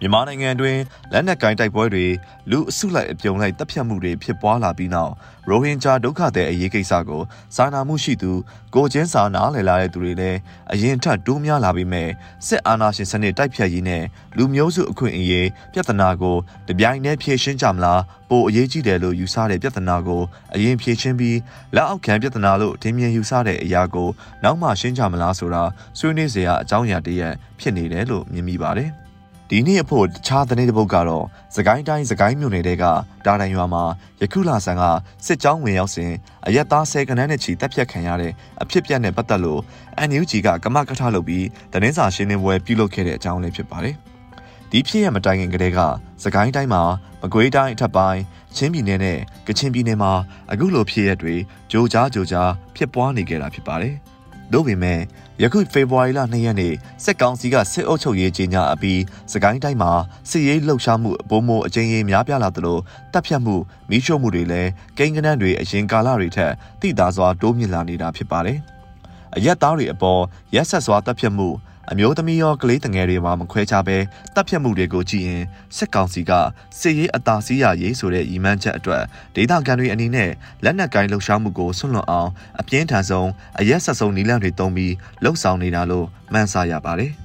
[0.00, 0.78] မြန်မာနိုင်ငံတွင်
[1.12, 2.06] လက်နက်ကင်တိုက်ပွဲတွေ
[2.50, 5.12] လူအစုလိုက်အပြုံလိုက်တပ်ဖြတ်မှုတွေဖြစ်ပွားလာပြီးနောက်
[5.48, 7.22] ရိုဟင်ဂျာဒုက္ခသည်အရေးကိစ္စကို
[7.56, 8.32] စာနာမှုရှိသူ
[8.74, 10.38] ကိုချင်းစာနာလည်လာတဲ့သူတွေလည်း
[10.72, 12.08] အရင်ထပ်တိုးများလာပြီးမဲ့
[12.46, 14.02] စစ်အာဏာရှင်စနစ်တိုက်ဖြတ်ရေးနဲ့
[14.36, 16.36] လူမျိုးစုအခွင့်အရေးပြဿနာကို
[16.68, 20.22] တပြိုင်တည်းဖြေရှင်းကြမလားပိုအရေးကြီးတယ်လို့ယူဆတဲ့ပြဿနာကို
[20.54, 21.38] အရင်ဖြေရှင်းပြီး
[21.74, 24.08] လက်အောက်ခံပြဿနာလို့ထင်မြင်ယူဆတဲ့အရာကို
[24.44, 25.62] နောက်မှရှင်းကြမလားဆိုတာ
[25.98, 27.22] ဆွေးနွေးစရာအကြောင်းအရာတည်းရ
[27.60, 28.90] ဖြစ်နေတယ်လို့မြင်မိပါတယ်။
[29.50, 31.24] ဒီနေ့အဖို့တခြားသတင်းတစ်ပုဒ်ကတော့
[31.56, 32.84] စကိုင်းတိုင်းစကိုင်းမြို့နယ်တဲက
[33.26, 33.84] တာတိုင်ရွာမှာ
[34.20, 34.82] ယခုလာဆန်က
[35.26, 36.12] စစ်ကြောင်းဝင်ရောက်စဉ်
[36.46, 39.60] အရက်သားဆယ်ကနန်းနဲ့ချီတပ်ဖြတ်ခံရတဲ့အဖြစ်ပြက်နဲ့ပတ်သက်လို့
[40.08, 43.94] NUG ကကမကထလုပ်ပြီးသတင်းစာရှင်းလင်းပွဲပြုလုပ်ခဲ့တဲ့အကြောင်းလည်းဖြစ်ပါတယ်။
[44.70, 45.80] ဒီဖြစ်ရမတိုင်ခင်ကတည်းက
[46.24, 46.82] စကိုင်းတိုင်းမှာ
[47.22, 48.20] မကွေးတိုင်းအထက်ပိုင်း
[48.56, 50.12] ချင်းပြည်နယ်နဲ့ကချင်ပြည်နယ်မှာ
[50.52, 51.34] အခုလိုဖြစ်ရတွေ
[51.70, 53.94] ကြိုကြားကြိုကြားဖြစ်ပွားနေကြတာဖြစ်ပါတယ်။
[54.52, 55.00] သို့ပေမဲ့
[55.42, 59.00] ယခုဖေဖော်ဝါရီလ2ရက်နေ့စစ်ကောင်စီကစစ်အုပ်ချုပ်ရေးကြီးညာအပြီး
[59.32, 59.92] စကိုင်းတိုင်းမှာ
[60.30, 62.78] စစ်ရေးလှုပ်ရှားမှုအပေါ်မိုအကျဉ်းရေးများပြားလာသလို
[63.12, 63.56] တပ်ဖြတ်မှု
[63.90, 68.58] မိရှို့မှုတွေလည်းကိန်းကနန်းတွေအရင်ကာလတွေထက်တိတာစွာတိုးမြင့်လာနေတာဖြစ်ပါတယ်။
[69.36, 70.20] အရက်သားတွေအပေါ်
[70.54, 71.48] ရက်ဆက်စွာတပ်ဖြတ်မှု
[71.90, 73.96] အမျိုးသမီးရောကလေးတငယ်တွေမှာမခွဲခြားပဲ
[74.34, 75.42] တပ်ဖြတ်မှုတွေကိုကြည့်ရင်
[75.76, 76.32] စစ်ကောင်စီက
[76.80, 79.02] စစ်ရေးအသာစီးရရေးဆိုတဲ့ဤမှန်းချက်အတွက်
[79.34, 80.30] ဒေသခံတွေအနေနဲ့
[80.64, 87.12] လက်နက်ကိုင်းလှုပ်ရှားမှုကိုဆွန့်လွတ်အောင်အပြင်းထန်ဆုံးအရက်ဆက်ဆုံးနီလန့်တွေတုံးပြီးလှုပ်ဆောင်နေတာလို့မှန်းဆရပါတယ်။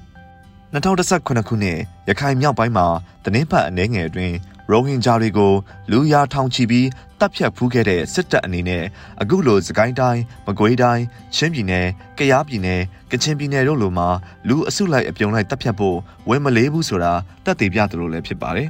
[0.72, 2.86] 2019ခုနှစ်ရခိုင်မြောက်ပိုင်းမှာ
[3.24, 4.34] တနင်္ဖတ်အနေငယ်အတွင်း
[4.70, 5.52] ရိုဟင်ဂျာတွေကို
[5.90, 6.88] လူရာထောင်ချီပြီး
[7.20, 8.84] တပ်ဖြတ်ဖူးခဲ့တဲ့စစ်တပ်အနေနဲ့
[9.20, 11.04] အခုလိုစကိုင်းတိုင်းမကွေးတိုင်း
[11.34, 11.86] ချင်းပြည်နယ်
[12.18, 12.80] ကယားပြည်နယ်
[13.10, 14.08] ကချင်ပြည်နယ်တို့လိုမှာ
[14.48, 15.96] လူအစုလိုက်အပြုံလိုက်တပ်ဖြတ်ဖို့
[16.28, 17.12] ဝယ်မလေးဘူးဆိုတာ
[17.44, 18.68] တပ်တည်ပြသလိုလည်းဖြစ်ပါတယ်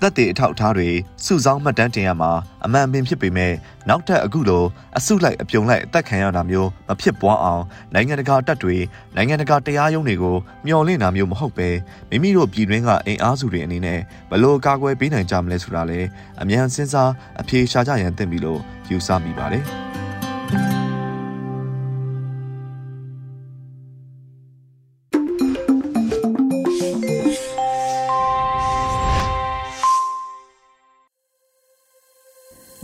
[0.00, 0.88] သက်သေအထောက်အထားတွေ
[1.24, 2.30] စုဆောင်းမှတ်တမ်းတင်ရမှာ
[2.64, 3.52] အမှန်ပင်ဖြစ်ပေမဲ့
[3.88, 4.64] နောက်ထပ်အခုလို
[4.98, 7.62] အစုလိုက်အပြုံလိုက်အသက်ခံရတာမျိုးမဖြစ်ပွားအောင်
[7.94, 8.76] နိုင်ငံတကာတပ်တွေ
[9.16, 10.36] နိုင်ငံတကာတရားရုံးတွေကို
[10.66, 11.68] မျှော်လင့်တာမျိုးမဟုတ်ပဲ
[12.10, 16.08] မိမိတို့ပြည်တွင်းကအင်အားစုတွေအနေနဲ့ဘလို့ကာကွယ်ပေးနိုင်ကြမလဲဆိုတာလည်း
[16.42, 17.10] အမြန်စဉ်းစား
[17.40, 18.60] အပြေရှားကြရန်သင့်ပြီလို့
[18.90, 19.64] ယူဆမိပါတယ်။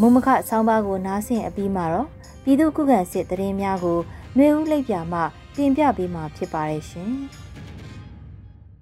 [0.00, 2.08] မုံမခဆောင်းပါးကိုနားဆင်အပြီးမှာတော့
[2.44, 3.98] ပြည်သူ့ခုခံစစ်တရင်များကို
[4.36, 5.20] နှွေဦးလိပ်ပြမှ
[5.56, 7.12] တင်ပြပေးမှာဖြစ်ပါတယ်ရှင်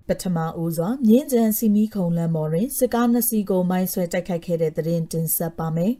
[0.09, 5.93] ပထမဦးစွာမြင်းကြံစီမီခုံလမ်းမော်တွင်စစ်ကားနှစ်စီးကိုမိုင်းဆွဲတိုက်ခိုက်ခဲ့တဲ့တရင်တင်ဆက်ပါမယ်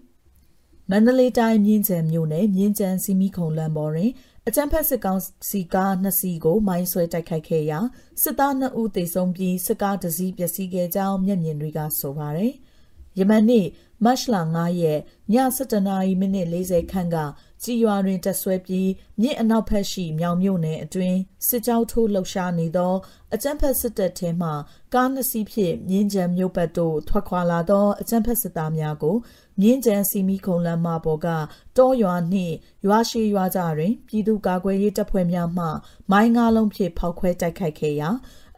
[0.91, 4.11] ။မန္တလေးတိုင်းမြင်းကြံမြို့နယ်မြင်းကြံစီမီခုံလမ်းမော်တွင်
[4.47, 7.79] အကြမ်းဖက်စစ်ကောင်စီကားနှစ်စီးကိုမိုင်းဆွဲတိုက်ခိုက်ခဲ့ရာ
[8.23, 12.55] စစ်သား2ဦးသေဆုံးပြီးစစ်ကားတစ်စီးပျက်စီးခဲ့ကြောင်းမျက်မြင်တွေကဆိုပါတယ်။
[13.19, 13.67] ယမန်နေ့
[14.05, 15.01] မတ်လ9ရက်
[15.33, 17.17] ည7:40မိနစ်40ခန့်က
[17.63, 22.95] ကြည်ရွာတွင်တက်ဆွဲပြီးမြစ်အနောက်ဘက်ရှိမြောင်မြို့နယ်အတွင်းစစ်ကြောင်းထိုးလှုပ်ရှားနေသော
[23.35, 24.51] အကြမ်းဖက်စစ်တပ်ထဲမှ
[24.95, 29.17] ကားနှစ်စီးဖြင့်မြင်းကြံမြို့ဘက်သို့ထွက်ခွာလာသောအကြမ်းဖက်စစ်သားများကို
[29.61, 31.29] မြင်းကြံစီမီခုံလမ်းမပေါ်က
[31.77, 32.55] တောရွာနှင့်
[32.87, 35.67] ရွာရှိရွာကြတွင်ပြည်သူ့ကာကွယ်ရေးတပ်ဖွဲ့များမှ
[36.11, 38.11] မိုင်းငါးလုံးဖြင့်ဖောက်ခွဲတိုက်ခိုက်ခဲ့ရာ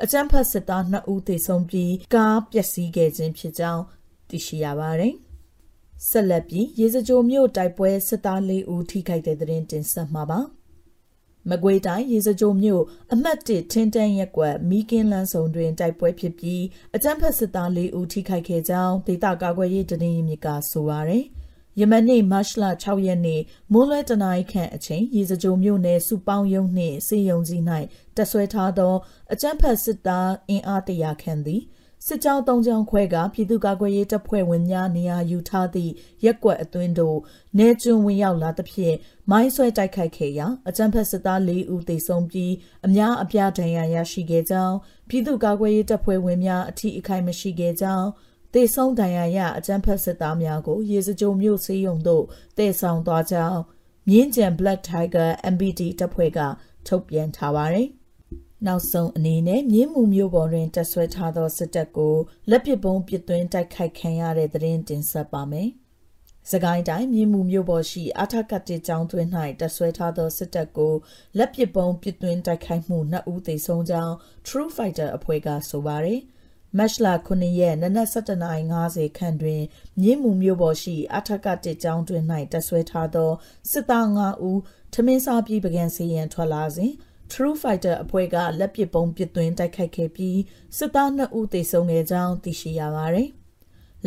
[0.02, 3.82] အကြမ်းဖက်စစ်သား2ဦးသေဆုံးပြီးကားပျက်စီးခဲ့ခြင်းဖြစ်ကြောင်း
[4.28, 5.14] သိရှိရပါသည်
[6.08, 10.40] ဆက်လက်ပြီးရေစကြိုမြို့တိုက်ပွဲစစ်သား၄ဦးထိခိုက်တဲ့တဲ့တင်ဆက်မှာပါ
[11.50, 16.62] မကွေးတိုင်းရေစကြိုမြို့အမှတ်1ထင်းတန်းရက်ကွက်မီကင်းလန်းဆောင်တွင်တိုက်ပွဲဖြစ်ပြီး
[16.94, 21.24] အကြမ်းဖက်စစ်သား၄ဦးထိခိုက်ခဲ့ကြောင်းဒေသကာကွယ်ရေးတရင်မြစ်ကဆိုပါရယ်
[21.80, 27.62] ယမနေ့မတ်လ6ရက်နေ့မိုးလွဲတနာရီခန့်အချိန်ရေစကြိုမြို့နယ်စုပေါင်းယုံနှင့်စေယုံကြီး၌
[28.16, 28.94] တက်ဆွဲထားသော
[29.32, 31.62] အကြမ်းဖက်စစ်သားအင်အားတရာခန့်သည်
[32.08, 35.92] စစ်ကြောင်း၃ကြောင်းခွဲကပြည်သူ့ကာကွယ်ရေးတပ်ဖွဲ့ဝင်များနေရာယူထားသည့်
[36.24, 37.18] ရက်ကွက်အတွင်းသို့
[37.58, 38.96] နေကျွန်းဝင်ရောက်လာသဖြင့်
[39.30, 42.52] မိုင်းဆွဲတိုက်ခိုက်ခဲ့ရာအကြမ်းဖက်စစ်သား၄ဦးသေဆုံးပြီး
[42.86, 44.76] အများအပြားဒဏ်ရာရရှိခဲ့ကြောင်း
[45.08, 48.08] ပြည်သူ့ကာကွယ်ရေးတပ်ဖွဲ့ဝင်များအထီးအခိုက်မရှိခဲ့ကြောင်း
[48.54, 52.24] တေဆုံးဒဏ်ရာရအကြမ်းဖက်စစ်သားများကိုရေစကြိုမြို့စေးရုံသို့
[52.58, 53.60] တည်ဆောင်သွားကြောင်း
[54.08, 56.38] မြင်းကြံ Black Tiger MBD တပ်ဖွဲ့က
[56.86, 57.88] ထုတ်ပြန်ထားပါတယ်။
[58.64, 62.16] နောက်ဆုံးအနေနဲ့မြင်းမှုမျိုးပေါ်တွင်တက်ဆွဲထားသောစစ်တပ်ကို
[62.50, 65.70] လက်ပစ်ပုံးပစ်သွင်းတိုက်ခိုက်ခံရတဲ့သတင်းတင်ဆက်ပါမယ်။
[66.50, 69.26] စကိုင်းတိုင်းမြင်းမှုမျိုးပေါ်ရှိအာထကတ်တေကျောင်းတွင်၌
[69.60, 70.94] တက်ဆွဲထားသောစစ်တပ်ကို
[71.38, 74.14] လက်ပစ်ပုံးပစ်သွင်းတိုက်ခိုက်မှုနှစ်ဦးသေဆုံးကြောင်း
[74.46, 76.20] True Fighter အဖွဲ့ကဆိုပါတယ်။
[76.78, 79.62] မတ်လ9ရက်နနက်7:50ခန့်တွင်
[80.00, 83.30] မြင်းမှုမျိုးပေါ်ရှိအထက်ကတစ်ကျောင်းတွင်၌တက်ဆွဲထားသော
[83.70, 84.60] စစ်သား9ဦး
[84.92, 86.92] ထမင်းစားပြီးပကံစီရန်ထွက်လာစဉ်
[87.32, 90.38] True Fighter အဖွဲ့ကလက်ပစ်ပုံးပစ်သွင်းတိုက်ခိုက်ခဲ့ပြီး
[90.76, 93.30] စစ်သား2ဦးသေဆုံးခဲ့ကြောင်းသိရှိရပါတယ်။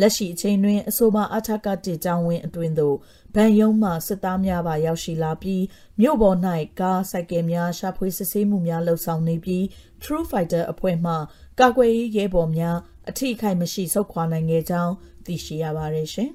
[0.00, 2.96] လက်ရှိအချိန်တွင်အဆိုပါအထက်ကတစ်ကြောင်းဝင်းအတွင်သို့
[3.34, 5.64] ဗန်ယုံမှစစ်သားများပါရောက်ရှိလာပြီး
[6.00, 6.38] မြို့ပေါ်၌
[6.80, 9.62] ကားစိုက်ကယ်များရှာဖွေစစ်ဆေးမှုများလှုပ်ဆောင်နေပြီး
[10.02, 11.14] True Fighter အဖွဲ့မှ
[11.60, 12.76] ကာကွယ်ရေးရဲဘော်များ
[13.10, 14.92] အထီးခိုင်မရှိဆုတ်ခွာနိုင်ခဲ့ကြောင်း
[15.26, 16.30] သိရှိရပါတယ်ရှင်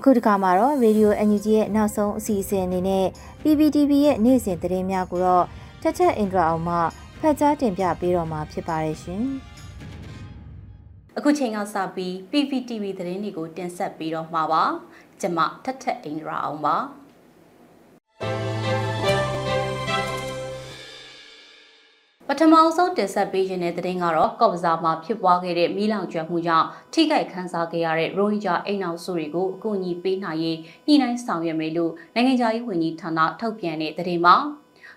[0.00, 3.06] အခုတခါမှာတော့ Radio NUG ရဲ့နောက်ဆုံးအစီအစဉ်အနေနဲ့
[3.42, 5.44] PPTV ရဲ့နေ့စဉ်သတင်းများကိုတော့
[5.82, 6.76] တက်ချက်အင်ဒရာအောင်မှ
[7.20, 9.24] ဖတ်ကြားတင်ပြပေးတော့မှာဖြစ်ပါတယ်ရှင်။
[11.18, 14.62] အခုချိန်ကစပြီး PPTV သတင်းတွေကိုတင်ဆက်ပေးတော့မှာပါ။
[15.20, 16.76] ကျွန်မထက်ထက်အင်ဒရာအောင်ပါ။
[22.32, 34.36] ပထမဆုံးတင်ဆက်ပေးခြင်းတဲ့သတင်းကတော့ကော့ပဇာမှာဖြစ်ပွားခဲ့တဲ့မီးလောင်ကျွမ်းမှုကြောင့်ထိခိုက်ခန်းစားခဲ့ရတဲ့ရိုဟင်ဂျာအိမ်အောင်စုတွေကိုအကူအညီပေးနိုင်ရေးညှိနှိုင်းဆောင်ရွက်မယ်လို့နိုင်ငံခြားရေးဝန်ကြီးဌာနထုတ်ပြန်တဲ့သတင်းမှာ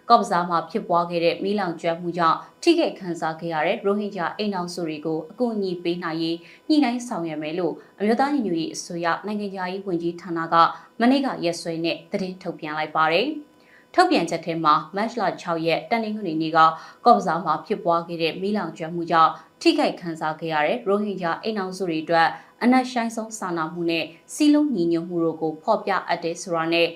[0.10, 6.38] ကော့ပဇာမှာဖြစ်ပွားခဲ့တဲ့မီးလောင်ကျွမ်းမှုကြောင့်ထိခိုက်ခန်းစားခဲ့ရတဲ့ရိုဟင်ဂျာအိမ်အောင်စုတွေကိုအကူအညီပေးနိုင်ရေး
[6.70, 10.56] ညှိနှိုင်းဆောင်ရွက်မယ်လို့အမျိုးသားညီညွတ်ရေးအစိုးရနိုင်ငံခြားရေးဝန်ကြီးဌာနက
[11.00, 13.30] မနေ့ကရက်စွဲနဲ့သတင်းထုတ်ပြန်လိုက်ပါတယ်။
[13.96, 22.28] ထုတ်ပြန်ချက်ထဲမှာမတ်လ6ရက်တနင်္ဂနွေနေ့ကကော့ပဇာမှာဖြစ်ပွားခဲ့တဲ့မီးလောင်ကျွမ်းမှုကြောင့်ထိခိုက်ခံစားခဲ့ရတဲ့ရိုဟင်ဂျာအိမ်အောင်စုတွေအတွက်
[22.64, 26.88] အနက်ရှိုင်းဆုံးစာနာမှုနဲ့စီလုံးညီညွတ်မှုတို့ကိုဖော်ပြအပ်တဲ့ဆိုတာနဲ့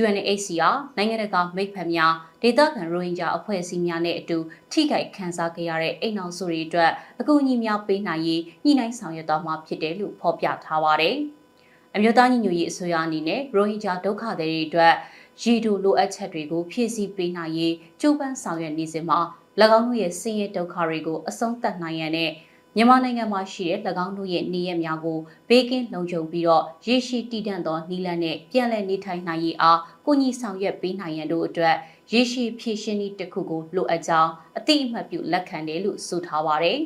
[0.00, 2.12] UNHCR နိုင်ငံတကာမိတ်ဖက်များ
[2.42, 4.38] ဒေသခံရိုဟင်ဂျာအဖွဲ့အစည်းများနဲ့အတူ
[4.72, 6.90] ထိခိုက်ခံစားခဲ့ရတဲ့အိမ်အောင်စုတွေအတွက်
[7.20, 11.16] အကူအညီများပေးနိုင်ရေးညှိနှိုင်းဆောင်ရွက်သွားမှာဖြစ်တယ်လို့ဖော်ပြထားပါတယ်။
[11.96, 14.94] အမျိုးသားညီညွတ်ရေးအစိုးရအနေနဲ့ရိုဟင်ဂျာဒုက္ခသည်တွေအတွက်
[15.42, 19.18] ရည်တူလိုအပ်ချက်တွေကိုဖြည့်ဆည်းပေးနိုင်ရေးကြိုးပမ်းဆောင်ရွက်နေစဉ်မှာ၎
[19.78, 22.30] င်းတို့ရဲ့ဆင်းရဲဒုက္ခတွေကိုအဆုံးသတ်နိုင်ရတဲ့
[22.76, 25.18] မြန်မာနိုင်ငံမှာရှိတဲ့၎င်းတို့ရဲ့နေရများကို
[25.48, 31.76] ဘေးကင်းလုံခြုံပြီးတော့ရရှိတည်တံ့သောနီလန်နဲ့ပြန်လည်နေထိုင်နိုင်ရေးအားကိုညီဆောင်ရွက်ပေးနိုင်ရန်တို့အတွက်
[32.12, 36.78] ရရှိဖြည့်ရှင်းနည်းတစ်ခုကိုလိုအပ်ကြောင်းအတိအမှတ်ပြုလက်ခံတယ်လို့ဆိုထားပါတယ်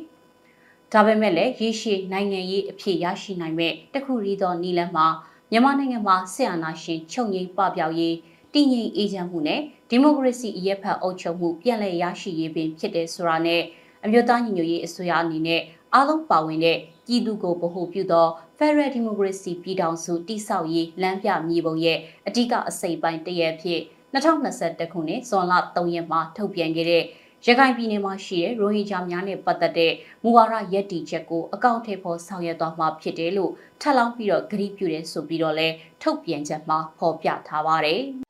[0.93, 5.07] ။ဒါပေမဲ့လည်းရရှိနိုင်ငံရေးအဖြစ်ရရှိနိုင်မဲ့တခုရီသောနီလန်မှာ
[5.51, 8.15] မြန်မာနိုင်ငံမှာဆရာနာရှင်ချုပ်ငိမ့်ပပျောက်ရေး
[8.55, 13.63] တည်ငြိမ်အေးချမ်းမှုနဲ့ဒီမိုကရေစီအရက်ဖက်အုပ်ချုပ်မှုပြန်လည်ရရှိရေးပင်ဖြစ်တဲ့ဆိုတာနဲ့
[14.05, 15.63] အမျိုးသားညီညွတ်ရေးအစိုးရအနေနဲ့
[15.95, 18.27] အားလုံးပါဝင်တဲ့ပြည်သူကိုဗဟုပြုသော
[18.59, 23.81] Federal Democracy ပြည်ထောင်စုတည်ဆောက်ရေးလမ်းပြမြေပုံရဲ့အဓိကအစိပ်ပိုင်းတရက်ဖြစ်
[24.15, 27.05] 2021ခုနှစ်ဇွန်လ3ရက်မှာထုတ်ပြန်ခဲ့တဲ့
[27.47, 35.69] ရခိုင်ပြည်နယ်မှာရှိတဲ့ရိုဟင်ဂျာများနဲ့ပတ်သက်တဲ့မူဝါဒရည်တည်ချက်ကိုအကောင့်ထဲပေါ်ဆောင်ရွက်သွားမှာဖြစ်တယ်လို့ထပ်လောင်းပြီးတော့ဂရုပြုတယ်ဆိုပြီးတော့လဲ
[36.03, 38.03] ထုတ်ပြန်ချက်မှာဖော်ပြထားပါတယ်။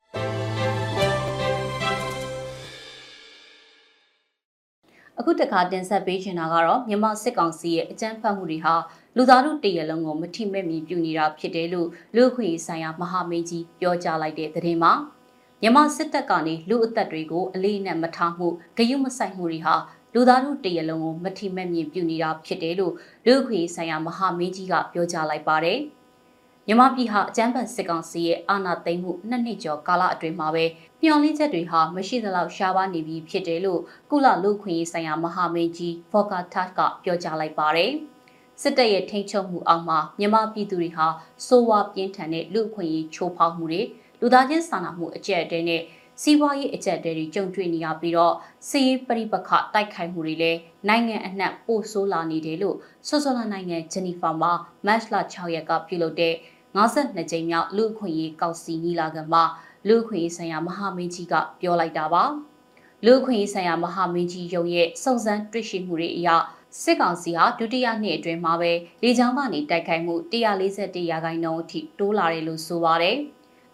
[5.49, 8.75] အခုတခါတင်ဆက်ပေးချင်တာကတော့မြန်မာစစ်ကောင်စီရဲ့အကြမ်းဖက်မှုတွေဟာ
[9.15, 14.93] လူသားတို့တရလုံးကိုမထိမဲ့မြည်ပြုနေတာဖြစ်တယ်လို့လူ့ခွင့်ဆိုင်ရာမဟာမင်းကြီးပြောကြားလိုက်တဲ့သတင်းမှာ
[15.61, 19.75] မြန်မာစစ်တပ်ကနေလူအသက်တွေကိုအလေးနဲ့မထားမှုဂယုမဆိုင်မှုတွေဟာ
[20.13, 22.93] လူသားတို့တရလုံးကိုမထိမဲ့မြည်ပြုနေတာဖြစ်တယ်လို့
[23.25, 25.79] လူ့ခွင့်ဆိုင်ရာမဟာမင်းကြီးကပြောကြားလိုက်ပါတယ်။
[26.69, 30.65] မြန်မာပြည်ဟာအကြမ်းဖက်စစ်ကောင်စီရဲ့အာဏာသိမ်းမှုနှစ်နှစ်ကျော်ကာလအတွင်းမှာပဲ
[31.01, 37.91] မျှော်လင့်ချက်တွေဟာမရှိသလောက်ရှားပါနေပြီဖြစ်တယ်လို့ကုလလူခွင့်ရေးဆိုင်ရာမဟာမင်းကြီးဖော်ကာထတ်ကပြောကြားလိုက်ပါတယ်။
[38.61, 41.07] စစ်တပ်ရဲ့ထိန်းချုပ်မှုအောက်မှာမြန်မာပြည်သူတွေဟာ
[41.47, 43.81] စိုးဝါပြင်းထန်တဲ့လူခွင့်ရေးချိုးဖောက်မှုတွေ
[44.19, 45.81] လူသားချင်းစာနာမှုအကျက်တဲနဲ့
[46.21, 48.35] စီးပွားရေးအကျက်တဲတွေကြုံတွေ့နေရပြီးတော့
[48.69, 52.77] စီးရေးပရိပခတိုက်ခိုက်မှုတွေလည်းနိုင်ငံအနှံ့ပို့ဆိုးလာနေတယ်လို့
[53.07, 54.51] ဆွစ်ဇာလန်နိုင်ငံဂျနီဖာမှာ
[54.85, 56.35] မတ်လ6ရက်ကပြုလုပ်တဲ့
[56.74, 59.44] 52ကြိမ်မြောက်လူ့အခွင့်အရေးကောင်စီညီလာခံမှာ
[59.88, 62.24] လူ့အခွင့်အရေးဆိုင်ရာမဟာမင်းကြီးကပြောလိုက်တာပါ
[63.04, 66.28] လူ့အခွင့်အရေးဆိုင်ရာမဟာမင်းကြီးရုံရဲ့စုံစမ်းတွေ့ရှိမှုတွေအရ
[66.82, 73.16] စစ်ကောင်စီဟာဒုတိယနှစ်အတွင်းမှာပဲလေကြောင်းကနေတိုက်ခိုက်မှု141ရာခိုင်နှုန်းအထိတိုးလာတယ်လို့ဆိုပါတယ်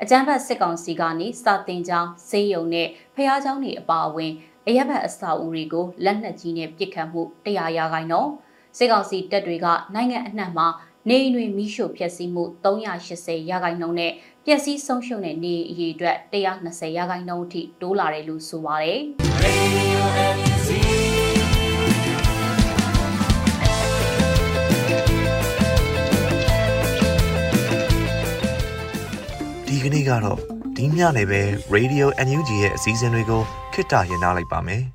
[0.03, 4.33] အကြမ်းဖက်စစ်ကောင်စီကနေစာတင်ကြောင်းစေယုံနဲ့ဖျားเจ้าတွေအပါအဝင်
[4.67, 8.31] အရက်ဘတ်အစာအုပ်တွေကိုလက်နက်ကြီးနဲ့ပစ်ခတ်မှု100ရာခိုင်နှုန်း
[8.79, 10.67] စစ်ကောင်စီတပ်တွေကနိုင်ငံအနှံ့မှာ
[11.10, 14.12] နေအိမ်တွေမိရှို့ဖျက်ဆီးမှု380ရာခိုင်နှုန်းနဲ့
[14.46, 19.00] ပျက်စီးဆုံးရှုံးတဲ့နေအရေအတွက်120ရာခိုင်နှုန်းအထိတိုးလာတယ်လို့ဆိုပါတယ်။
[29.68, 30.40] ဒီကနေ့ကတော့
[30.78, 31.42] ဒီညနေပဲ
[31.76, 33.42] Radio NUG ရဲ့အစည်းအဝေးကို
[33.74, 34.84] ခਿੱတရရနိုင်ပါမယ်။